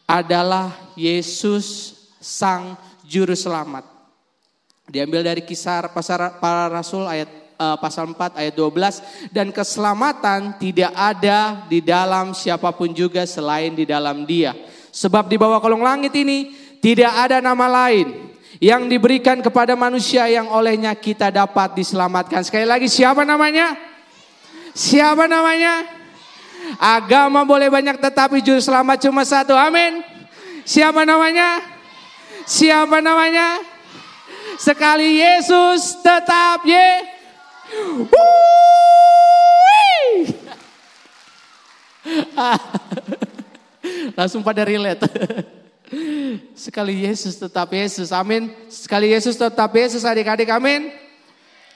adalah 0.07 0.71
Yesus 0.95 1.99
Sang 2.23 2.79
Juru 3.03 3.35
Selamat. 3.35 3.83
Diambil 4.87 5.19
dari 5.19 5.43
kisah 5.43 5.91
para 6.39 6.71
rasul 6.71 7.03
ayat 7.03 7.27
uh, 7.59 7.75
pasal 7.75 8.07
4 8.07 8.39
ayat 8.39 8.55
12 8.55 9.35
dan 9.35 9.51
keselamatan 9.51 10.59
tidak 10.63 10.91
ada 10.95 11.67
di 11.67 11.83
dalam 11.83 12.31
siapa 12.31 12.71
pun 12.71 12.91
juga 12.95 13.27
selain 13.27 13.75
di 13.75 13.83
dalam 13.83 14.23
Dia. 14.23 14.55
Sebab 14.95 15.27
di 15.27 15.35
bawah 15.35 15.59
kolong 15.59 15.83
langit 15.83 16.15
ini 16.15 16.55
tidak 16.79 17.11
ada 17.15 17.43
nama 17.43 17.67
lain 17.67 18.32
yang 18.61 18.85
diberikan 18.85 19.41
kepada 19.41 19.73
manusia 19.73 20.29
yang 20.29 20.45
olehnya 20.49 20.93
kita 20.93 21.33
dapat 21.33 21.73
diselamatkan. 21.77 22.45
Sekali 22.45 22.69
lagi 22.69 22.85
siapa 22.85 23.25
namanya? 23.25 23.73
Siapa 24.73 25.29
namanya? 25.29 25.85
Agama 26.77 27.45
boleh 27.45 27.69
banyak 27.69 28.01
tetapi 28.01 28.41
juru 28.41 28.61
selamat 28.61 29.01
cuma 29.05 29.25
satu. 29.25 29.53
Amin. 29.53 30.03
Siapa 30.65 31.05
namanya? 31.05 31.61
Siapa 32.45 33.01
namanya? 33.01 33.59
Sekali 34.57 35.21
Yesus 35.21 36.01
tetap 36.01 36.65
ye. 36.65 36.89
Langsung 44.17 44.43
pada 44.45 44.63
relate. 44.65 45.09
Sekali 46.53 47.05
Yesus 47.05 47.37
tetap 47.37 47.69
Yesus, 47.73 48.09
amin. 48.11 48.51
Sekali 48.69 49.11
Yesus 49.11 49.37
tetap 49.37 49.69
Yesus 49.73 50.03
adik-adik, 50.03 50.49
amin. 50.49 50.93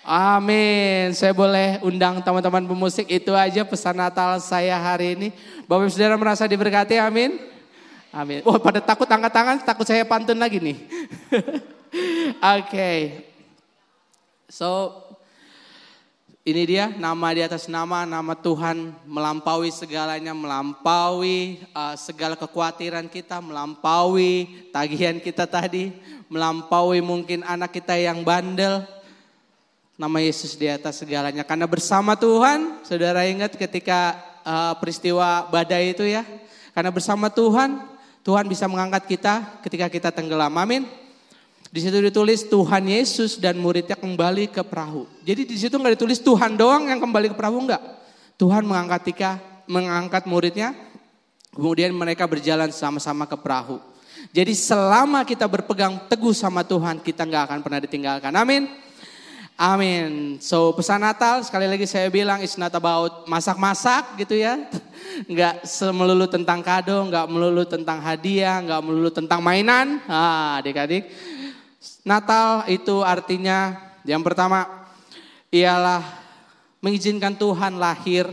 Amin. 0.07 1.11
Saya 1.11 1.35
boleh 1.35 1.83
undang 1.83 2.23
teman-teman 2.23 2.63
pemusik 2.63 3.11
itu 3.11 3.35
aja 3.35 3.67
pesan 3.67 3.99
Natal 3.99 4.39
saya 4.39 4.79
hari 4.79 5.19
ini. 5.19 5.27
Bapak 5.67 5.91
Saudara 5.91 6.15
merasa 6.15 6.47
diberkati, 6.47 6.95
amin. 6.95 7.35
Amin. 8.15 8.39
Oh 8.47 8.55
pada 8.55 8.79
takut 8.79 9.05
angkat 9.05 9.33
tangan, 9.35 9.57
takut 9.67 9.83
saya 9.83 10.07
pantun 10.07 10.39
lagi 10.39 10.63
nih. 10.63 10.77
Oke. 12.39 12.71
okay. 12.71 12.99
So 14.47 14.95
ini 16.47 16.63
dia 16.63 16.87
nama 16.95 17.35
di 17.35 17.43
atas 17.43 17.67
nama, 17.67 18.07
nama 18.07 18.31
Tuhan 18.31 18.95
melampaui 19.03 19.67
segalanya, 19.67 20.31
melampaui 20.31 21.59
uh, 21.75 21.91
segala 21.99 22.39
kekhawatiran 22.39 23.11
kita, 23.11 23.43
melampaui 23.43 24.63
tagihan 24.71 25.19
kita 25.19 25.43
tadi, 25.43 25.91
melampaui 26.31 27.03
mungkin 27.03 27.43
anak 27.43 27.75
kita 27.75 27.99
yang 27.99 28.23
bandel. 28.23 28.87
Nama 29.99 30.17
Yesus 30.23 30.55
di 30.55 30.71
atas 30.71 31.03
segalanya. 31.03 31.43
Karena 31.43 31.67
bersama 31.67 32.15
Tuhan, 32.15 32.79
saudara 32.87 33.27
ingat 33.27 33.59
ketika 33.59 34.15
uh, 34.47 34.71
peristiwa 34.79 35.51
badai 35.51 35.91
itu 35.91 36.07
ya. 36.07 36.23
Karena 36.71 36.95
bersama 36.95 37.27
Tuhan, 37.27 37.75
Tuhan 38.23 38.47
bisa 38.47 38.71
mengangkat 38.71 39.03
kita 39.03 39.59
ketika 39.67 39.91
kita 39.91 40.09
tenggelam. 40.15 40.55
Amin. 40.55 40.87
Di 41.67 41.83
situ 41.83 41.99
ditulis 41.99 42.47
Tuhan 42.47 42.83
Yesus 42.87 43.35
dan 43.37 43.59
muridnya 43.59 43.99
kembali 43.99 44.47
ke 44.47 44.63
perahu. 44.63 45.03
Jadi 45.27 45.43
di 45.43 45.57
situ 45.59 45.75
nggak 45.75 45.99
ditulis 45.99 46.19
Tuhan 46.23 46.55
doang 46.55 46.87
yang 46.87 47.03
kembali 47.03 47.31
ke 47.31 47.35
perahu 47.35 47.67
enggak. 47.67 47.83
Tuhan 48.39 48.63
mengangkat 48.63 49.01
tika, 49.03 49.31
mengangkat 49.67 50.23
muridnya, 50.29 50.71
kemudian 51.51 51.91
mereka 51.91 52.23
berjalan 52.29 52.71
sama-sama 52.71 53.27
ke 53.27 53.35
perahu. 53.35 53.81
Jadi 54.31 54.53
selama 54.55 55.25
kita 55.27 55.45
berpegang 55.45 56.07
teguh 56.07 56.33
sama 56.33 56.63
Tuhan, 56.63 57.03
kita 57.03 57.27
nggak 57.27 57.43
akan 57.51 57.59
pernah 57.61 57.79
ditinggalkan. 57.83 58.33
Amin. 58.33 58.69
Amin. 59.57 60.37
So 60.37 60.69
pesan 60.77 61.01
Natal 61.01 61.41
sekali 61.41 61.65
lagi 61.65 61.89
saya 61.89 62.13
bilang 62.13 62.45
it's 62.45 62.61
not 62.61 62.69
about 62.77 63.25
masak-masak 63.25 64.21
gitu 64.21 64.37
ya. 64.37 64.53
Nggak 65.33 65.65
melulu 65.97 66.29
tentang 66.29 66.61
kado, 66.61 67.09
nggak 67.09 67.25
melulu 67.25 67.65
tentang 67.65 67.97
hadiah, 67.97 68.61
nggak 68.61 68.81
melulu 68.85 69.09
tentang 69.09 69.41
mainan. 69.41 69.97
Ah, 70.05 70.61
adik-adik. 70.61 71.09
Natal 72.07 72.63
itu 72.71 73.03
artinya 73.03 73.75
yang 74.07 74.23
pertama 74.23 74.63
ialah 75.51 75.99
mengizinkan 76.79 77.35
Tuhan 77.35 77.75
lahir 77.75 78.23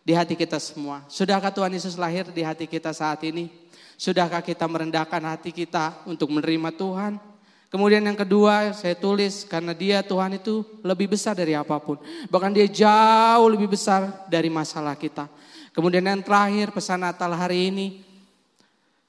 di 0.00 0.16
hati 0.16 0.32
kita 0.32 0.56
semua. 0.56 1.04
Sudahkah 1.04 1.52
Tuhan 1.52 1.68
Yesus 1.68 2.00
lahir 2.00 2.24
di 2.32 2.40
hati 2.40 2.64
kita 2.64 2.96
saat 2.96 3.20
ini? 3.28 3.52
Sudahkah 4.00 4.40
kita 4.40 4.64
merendahkan 4.64 5.20
hati 5.20 5.52
kita 5.52 6.00
untuk 6.08 6.32
menerima 6.32 6.72
Tuhan? 6.72 7.20
Kemudian 7.68 8.00
yang 8.00 8.16
kedua 8.16 8.72
saya 8.72 8.96
tulis 8.96 9.44
karena 9.44 9.76
dia 9.76 10.00
Tuhan 10.00 10.40
itu 10.40 10.64
lebih 10.80 11.12
besar 11.12 11.36
dari 11.36 11.52
apa 11.52 11.76
pun. 11.76 12.00
Bahkan 12.32 12.56
dia 12.56 12.64
jauh 12.72 13.52
lebih 13.52 13.68
besar 13.68 14.24
dari 14.32 14.48
masalah 14.48 14.96
kita. 14.96 15.28
Kemudian 15.76 16.08
yang 16.08 16.24
terakhir 16.24 16.72
pesan 16.72 17.04
Natal 17.04 17.36
hari 17.36 17.68
ini. 17.68 17.86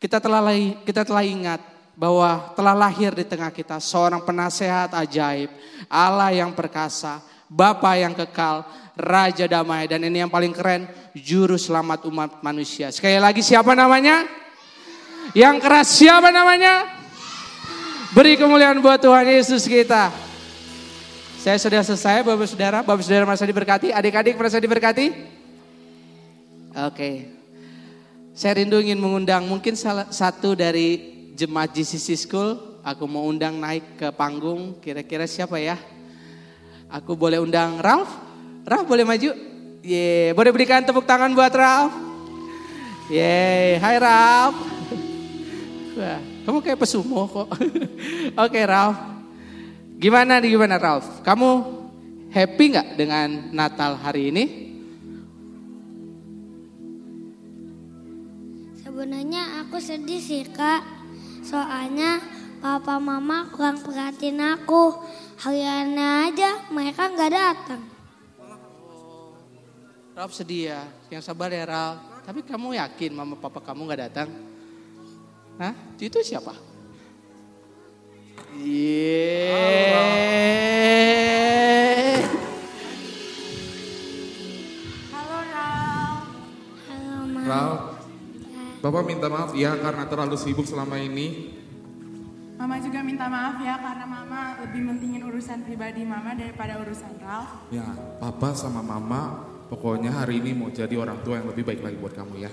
Kita 0.03 0.19
telah 0.19 0.43
kita 0.83 1.07
telah 1.07 1.23
ingat 1.23 1.70
bahwa 1.95 2.53
telah 2.55 2.75
lahir 2.75 3.11
di 3.13 3.25
tengah 3.27 3.51
kita 3.51 3.77
seorang 3.77 4.23
penasehat 4.23 4.95
ajaib, 4.95 5.51
Allah 5.91 6.31
yang 6.31 6.55
perkasa, 6.55 7.19
Bapa 7.51 7.99
yang 7.99 8.15
kekal, 8.15 8.63
Raja 8.95 9.47
damai 9.47 9.87
dan 9.87 10.03
ini 10.03 10.23
yang 10.23 10.31
paling 10.31 10.51
keren, 10.55 10.87
juru 11.15 11.55
selamat 11.55 12.07
umat 12.07 12.39
manusia. 12.43 12.91
Sekali 12.91 13.19
lagi 13.19 13.43
siapa 13.43 13.71
namanya? 13.75 14.23
Yang 15.31 15.55
keras 15.63 15.87
siapa 15.95 16.29
namanya? 16.31 16.87
Beri 18.11 18.35
kemuliaan 18.35 18.83
buat 18.83 18.99
Tuhan 18.99 19.23
Yesus 19.23 19.63
kita. 19.63 20.11
Saya 21.41 21.57
sudah 21.57 21.81
selesai 21.81 22.21
Bapak 22.21 22.45
Saudara, 22.45 22.79
Bapak 22.83 23.01
Saudara 23.01 23.25
merasa 23.25 23.47
diberkati, 23.47 23.89
adik-adik 23.89 24.37
merasa 24.37 24.61
diberkati? 24.61 25.05
Oke. 26.85 27.31
Saya 28.31 28.61
rindu 28.61 28.79
ingin 28.79 28.99
mengundang 28.99 29.43
mungkin 29.49 29.75
salah 29.75 30.07
satu 30.13 30.53
dari 30.53 31.10
jemaat 31.35 31.71
GCC 31.73 32.15
School, 32.15 32.79
aku 32.83 33.05
mau 33.07 33.25
undang 33.27 33.57
naik 33.57 33.97
ke 33.97 34.07
panggung, 34.13 34.77
kira-kira 34.81 35.25
siapa 35.25 35.57
ya? 35.57 35.79
Aku 36.91 37.15
boleh 37.15 37.39
undang 37.39 37.79
Ralph? 37.79 38.11
Ralph 38.67 38.87
boleh 38.87 39.07
maju? 39.07 39.31
Ye, 39.81 40.35
boleh 40.35 40.51
berikan 40.53 40.83
tepuk 40.83 41.07
tangan 41.07 41.31
buat 41.33 41.53
Ralph? 41.55 41.95
Ye, 43.09 43.79
hai 43.79 43.97
Ralph. 43.97 44.59
Wah, 45.91 46.19
kamu 46.47 46.57
kayak 46.63 46.79
pesumo 46.79 47.27
kok. 47.27 47.51
Oke 48.47 48.59
Ralph. 48.63 48.99
Gimana 49.99 50.39
nih 50.39 50.55
gimana 50.55 50.79
Ralph? 50.79 51.21
Kamu 51.21 51.49
happy 52.31 52.65
nggak 52.71 52.87
dengan 52.95 53.51
Natal 53.51 53.99
hari 53.99 54.31
ini? 54.31 54.43
Sebenarnya 58.79 59.65
aku 59.65 59.81
sedih 59.83 60.21
sih 60.21 60.47
kak. 60.47 61.00
Soalnya 61.51 62.23
papa 62.63 62.95
mama 62.95 63.51
kurang 63.51 63.83
perhatiin 63.83 64.39
aku. 64.39 64.95
Hariannya 65.43 66.31
aja 66.31 66.63
mereka 66.71 67.11
nggak 67.11 67.31
datang. 67.35 67.83
Ralf 70.15 70.31
sedih 70.31 70.71
ya, 70.71 70.81
yang 71.11 71.19
sabar 71.19 71.51
ya 71.51 71.67
Ralf. 71.67 71.99
Tapi 72.23 72.39
kamu 72.47 72.79
yakin 72.79 73.11
mama 73.11 73.35
papa 73.35 73.59
kamu 73.59 73.83
nggak 73.83 74.01
datang? 74.07 74.31
Hah? 75.59 75.75
Itu 75.99 76.23
siapa? 76.23 76.55
Yeah. 78.55 80.60
Bapak 88.81 89.05
minta 89.05 89.29
maaf 89.29 89.53
ya 89.53 89.77
karena 89.77 90.09
terlalu 90.09 90.33
sibuk 90.41 90.65
selama 90.65 90.97
ini. 90.97 91.53
Mama 92.57 92.81
juga 92.81 93.05
minta 93.05 93.29
maaf 93.29 93.61
ya 93.61 93.77
karena 93.77 94.09
Mama 94.09 94.57
lebih 94.57 94.81
mentingin 94.89 95.21
urusan 95.21 95.61
pribadi 95.61 96.01
Mama 96.01 96.33
daripada 96.33 96.81
urusan 96.81 97.13
Ralph. 97.21 97.69
Ya, 97.69 97.85
Papa 98.17 98.57
sama 98.57 98.81
Mama 98.81 99.45
pokoknya 99.69 100.09
hari 100.09 100.41
ini 100.41 100.57
mau 100.57 100.73
jadi 100.73 100.97
orang 100.97 101.21
tua 101.21 101.37
yang 101.37 101.53
lebih 101.53 101.61
baik 101.61 101.85
lagi 101.85 101.97
buat 102.01 102.17
kamu 102.17 102.41
ya. 102.41 102.49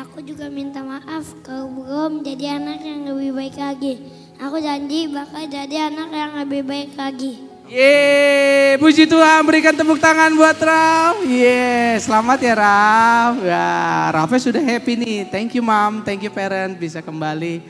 Aku 0.00 0.24
juga 0.24 0.48
minta 0.48 0.80
maaf 0.80 1.28
kalau 1.44 1.68
belum 1.68 2.24
jadi 2.24 2.56
anak 2.56 2.80
yang 2.80 3.00
lebih 3.12 3.36
baik 3.36 3.56
lagi. 3.60 3.94
Aku 4.40 4.56
janji 4.64 5.12
bakal 5.12 5.44
jadi 5.44 5.92
anak 5.92 6.08
yang 6.08 6.32
lebih 6.40 6.64
baik 6.64 6.96
lagi. 6.96 7.49
Yeay, 7.70 8.82
puji 8.82 9.06
Tuhan 9.06 9.46
berikan 9.46 9.70
tepuk 9.70 10.02
tangan 10.02 10.34
buat 10.34 10.58
Raf. 10.58 11.22
Yeay, 11.22 12.02
selamat 12.02 12.42
ya 12.42 12.54
Raf. 12.58 13.34
Ya, 13.46 13.70
Rafnya 14.10 14.40
sudah 14.42 14.58
happy 14.58 14.98
nih. 14.98 15.30
Thank 15.30 15.54
you 15.54 15.62
mom, 15.62 16.02
thank 16.02 16.18
you 16.18 16.34
parent 16.34 16.74
bisa 16.74 16.98
kembali. 16.98 17.62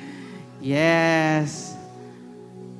Yes. 0.64 1.76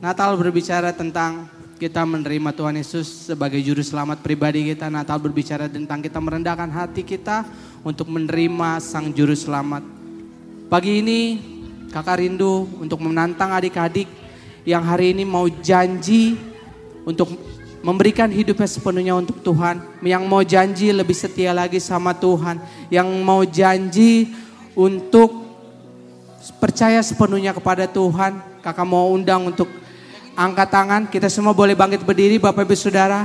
Natal 0.01 0.33
berbicara 0.41 0.97
tentang 0.97 1.45
kita 1.77 2.09
menerima 2.09 2.57
Tuhan 2.57 2.81
Yesus 2.81 3.29
sebagai 3.29 3.61
juru 3.61 3.85
selamat 3.85 4.25
pribadi 4.25 4.73
kita. 4.73 4.89
Natal 4.89 5.21
berbicara 5.21 5.69
tentang 5.69 6.01
kita 6.01 6.17
merendahkan 6.25 6.73
hati 6.73 7.05
kita 7.05 7.45
untuk 7.85 8.09
menerima 8.09 8.81
sang 8.81 9.13
juru 9.13 9.37
selamat. 9.37 9.85
Pagi 10.73 11.05
ini 11.05 11.21
kakak 11.93 12.25
rindu 12.25 12.65
untuk 12.81 13.05
menantang 13.05 13.53
adik-adik 13.53 14.09
yang 14.65 14.81
hari 14.81 15.13
ini 15.13 15.29
mau 15.29 15.45
janji 15.61 16.49
untuk 17.11 17.35
memberikan 17.81 18.29
hidupnya 18.29 18.69
sepenuhnya 18.69 19.17
untuk 19.17 19.41
Tuhan, 19.41 19.81
yang 20.05 20.25
mau 20.29 20.45
janji 20.45 20.93
lebih 20.93 21.17
setia 21.17 21.51
lagi 21.51 21.81
sama 21.81 22.13
Tuhan, 22.13 22.61
yang 22.93 23.09
mau 23.25 23.41
janji 23.43 24.33
untuk 24.77 25.49
percaya 26.61 27.01
sepenuhnya 27.01 27.57
kepada 27.57 27.89
Tuhan. 27.89 28.41
Kakak 28.61 28.85
mau 28.85 29.09
undang 29.11 29.49
untuk 29.49 29.69
angkat 30.37 30.69
tangan, 30.69 31.03
kita 31.09 31.33
semua 31.33 31.57
boleh 31.57 31.73
bangkit 31.73 32.05
berdiri 32.05 32.37
Bapak 32.37 32.69
Ibu 32.69 32.77
Saudara. 32.77 33.25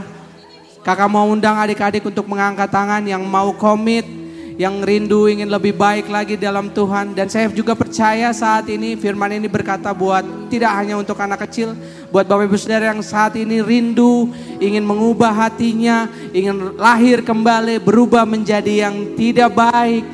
Kakak 0.86 1.12
mau 1.12 1.28
undang 1.28 1.60
adik-adik 1.60 2.06
untuk 2.08 2.24
mengangkat 2.30 2.72
tangan 2.72 3.04
yang 3.04 3.22
mau 3.26 3.52
komit 3.58 4.25
yang 4.56 4.80
rindu 4.84 5.28
ingin 5.28 5.52
lebih 5.52 5.76
baik 5.76 6.08
lagi 6.08 6.40
dalam 6.40 6.72
Tuhan. 6.72 7.12
Dan 7.12 7.28
saya 7.28 7.52
juga 7.52 7.76
percaya 7.76 8.32
saat 8.32 8.72
ini 8.72 8.96
firman 8.96 9.36
ini 9.36 9.52
berkata 9.52 9.92
buat 9.92 10.24
tidak 10.48 10.72
hanya 10.72 10.96
untuk 10.96 11.20
anak 11.20 11.44
kecil, 11.48 11.76
buat 12.12 12.24
Bapak 12.24 12.48
Ibu 12.48 12.56
Saudara 12.56 12.96
yang 12.96 13.04
saat 13.04 13.36
ini 13.36 13.60
rindu, 13.60 14.32
ingin 14.64 14.84
mengubah 14.84 15.32
hatinya, 15.36 16.08
ingin 16.32 16.80
lahir 16.80 17.20
kembali, 17.22 17.84
berubah 17.84 18.24
menjadi 18.24 18.88
yang 18.88 19.16
tidak 19.20 19.52
baik, 19.52 20.06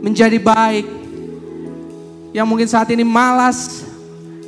menjadi 0.00 0.38
baik. 0.40 0.86
Yang 2.30 2.46
mungkin 2.46 2.68
saat 2.70 2.88
ini 2.94 3.04
malas, 3.04 3.84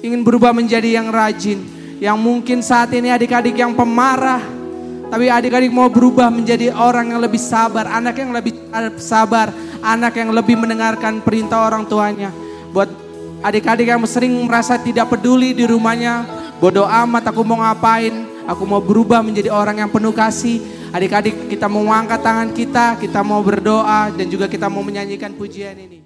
ingin 0.01 0.25
berubah 0.25 0.55
menjadi 0.57 0.97
yang 0.97 1.13
rajin. 1.13 1.61
Yang 2.03 2.19
mungkin 2.19 2.59
saat 2.65 2.91
ini 2.95 3.15
adik-adik 3.15 3.55
yang 3.55 3.75
pemarah, 3.75 4.62
tapi 5.13 5.29
adik-adik 5.29 5.69
mau 5.69 5.93
berubah 5.93 6.33
menjadi 6.33 6.73
orang 6.73 7.13
yang 7.13 7.21
lebih 7.21 7.37
sabar, 7.37 7.85
anak 7.85 8.17
yang 8.17 8.33
lebih 8.33 8.57
sabar, 8.97 9.53
anak 9.85 10.17
yang 10.17 10.33
lebih 10.33 10.57
mendengarkan 10.57 11.21
perintah 11.21 11.69
orang 11.69 11.85
tuanya. 11.85 12.33
Buat 12.73 12.89
adik-adik 13.45 13.93
yang 13.93 14.01
sering 14.09 14.33
merasa 14.49 14.81
tidak 14.81 15.13
peduli 15.13 15.53
di 15.53 15.69
rumahnya, 15.69 16.25
bodoh 16.57 16.89
amat 16.89 17.29
aku 17.29 17.45
mau 17.45 17.61
ngapain, 17.61 18.25
aku 18.49 18.65
mau 18.65 18.81
berubah 18.81 19.21
menjadi 19.21 19.53
orang 19.53 19.85
yang 19.85 19.93
penuh 19.93 20.17
kasih. 20.17 20.65
Adik-adik 20.97 21.53
kita 21.53 21.69
mau 21.69 21.85
angkat 21.93 22.21
tangan 22.25 22.49
kita, 22.57 22.97
kita 22.97 23.21
mau 23.21 23.45
berdoa 23.45 24.09
dan 24.17 24.27
juga 24.33 24.49
kita 24.49 24.73
mau 24.73 24.81
menyanyikan 24.81 25.37
pujian 25.37 25.77
ini. 25.77 26.02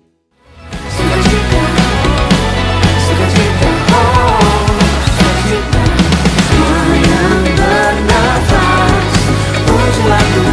congelador, 10.07 10.45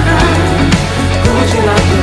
congelador. 1.24 2.03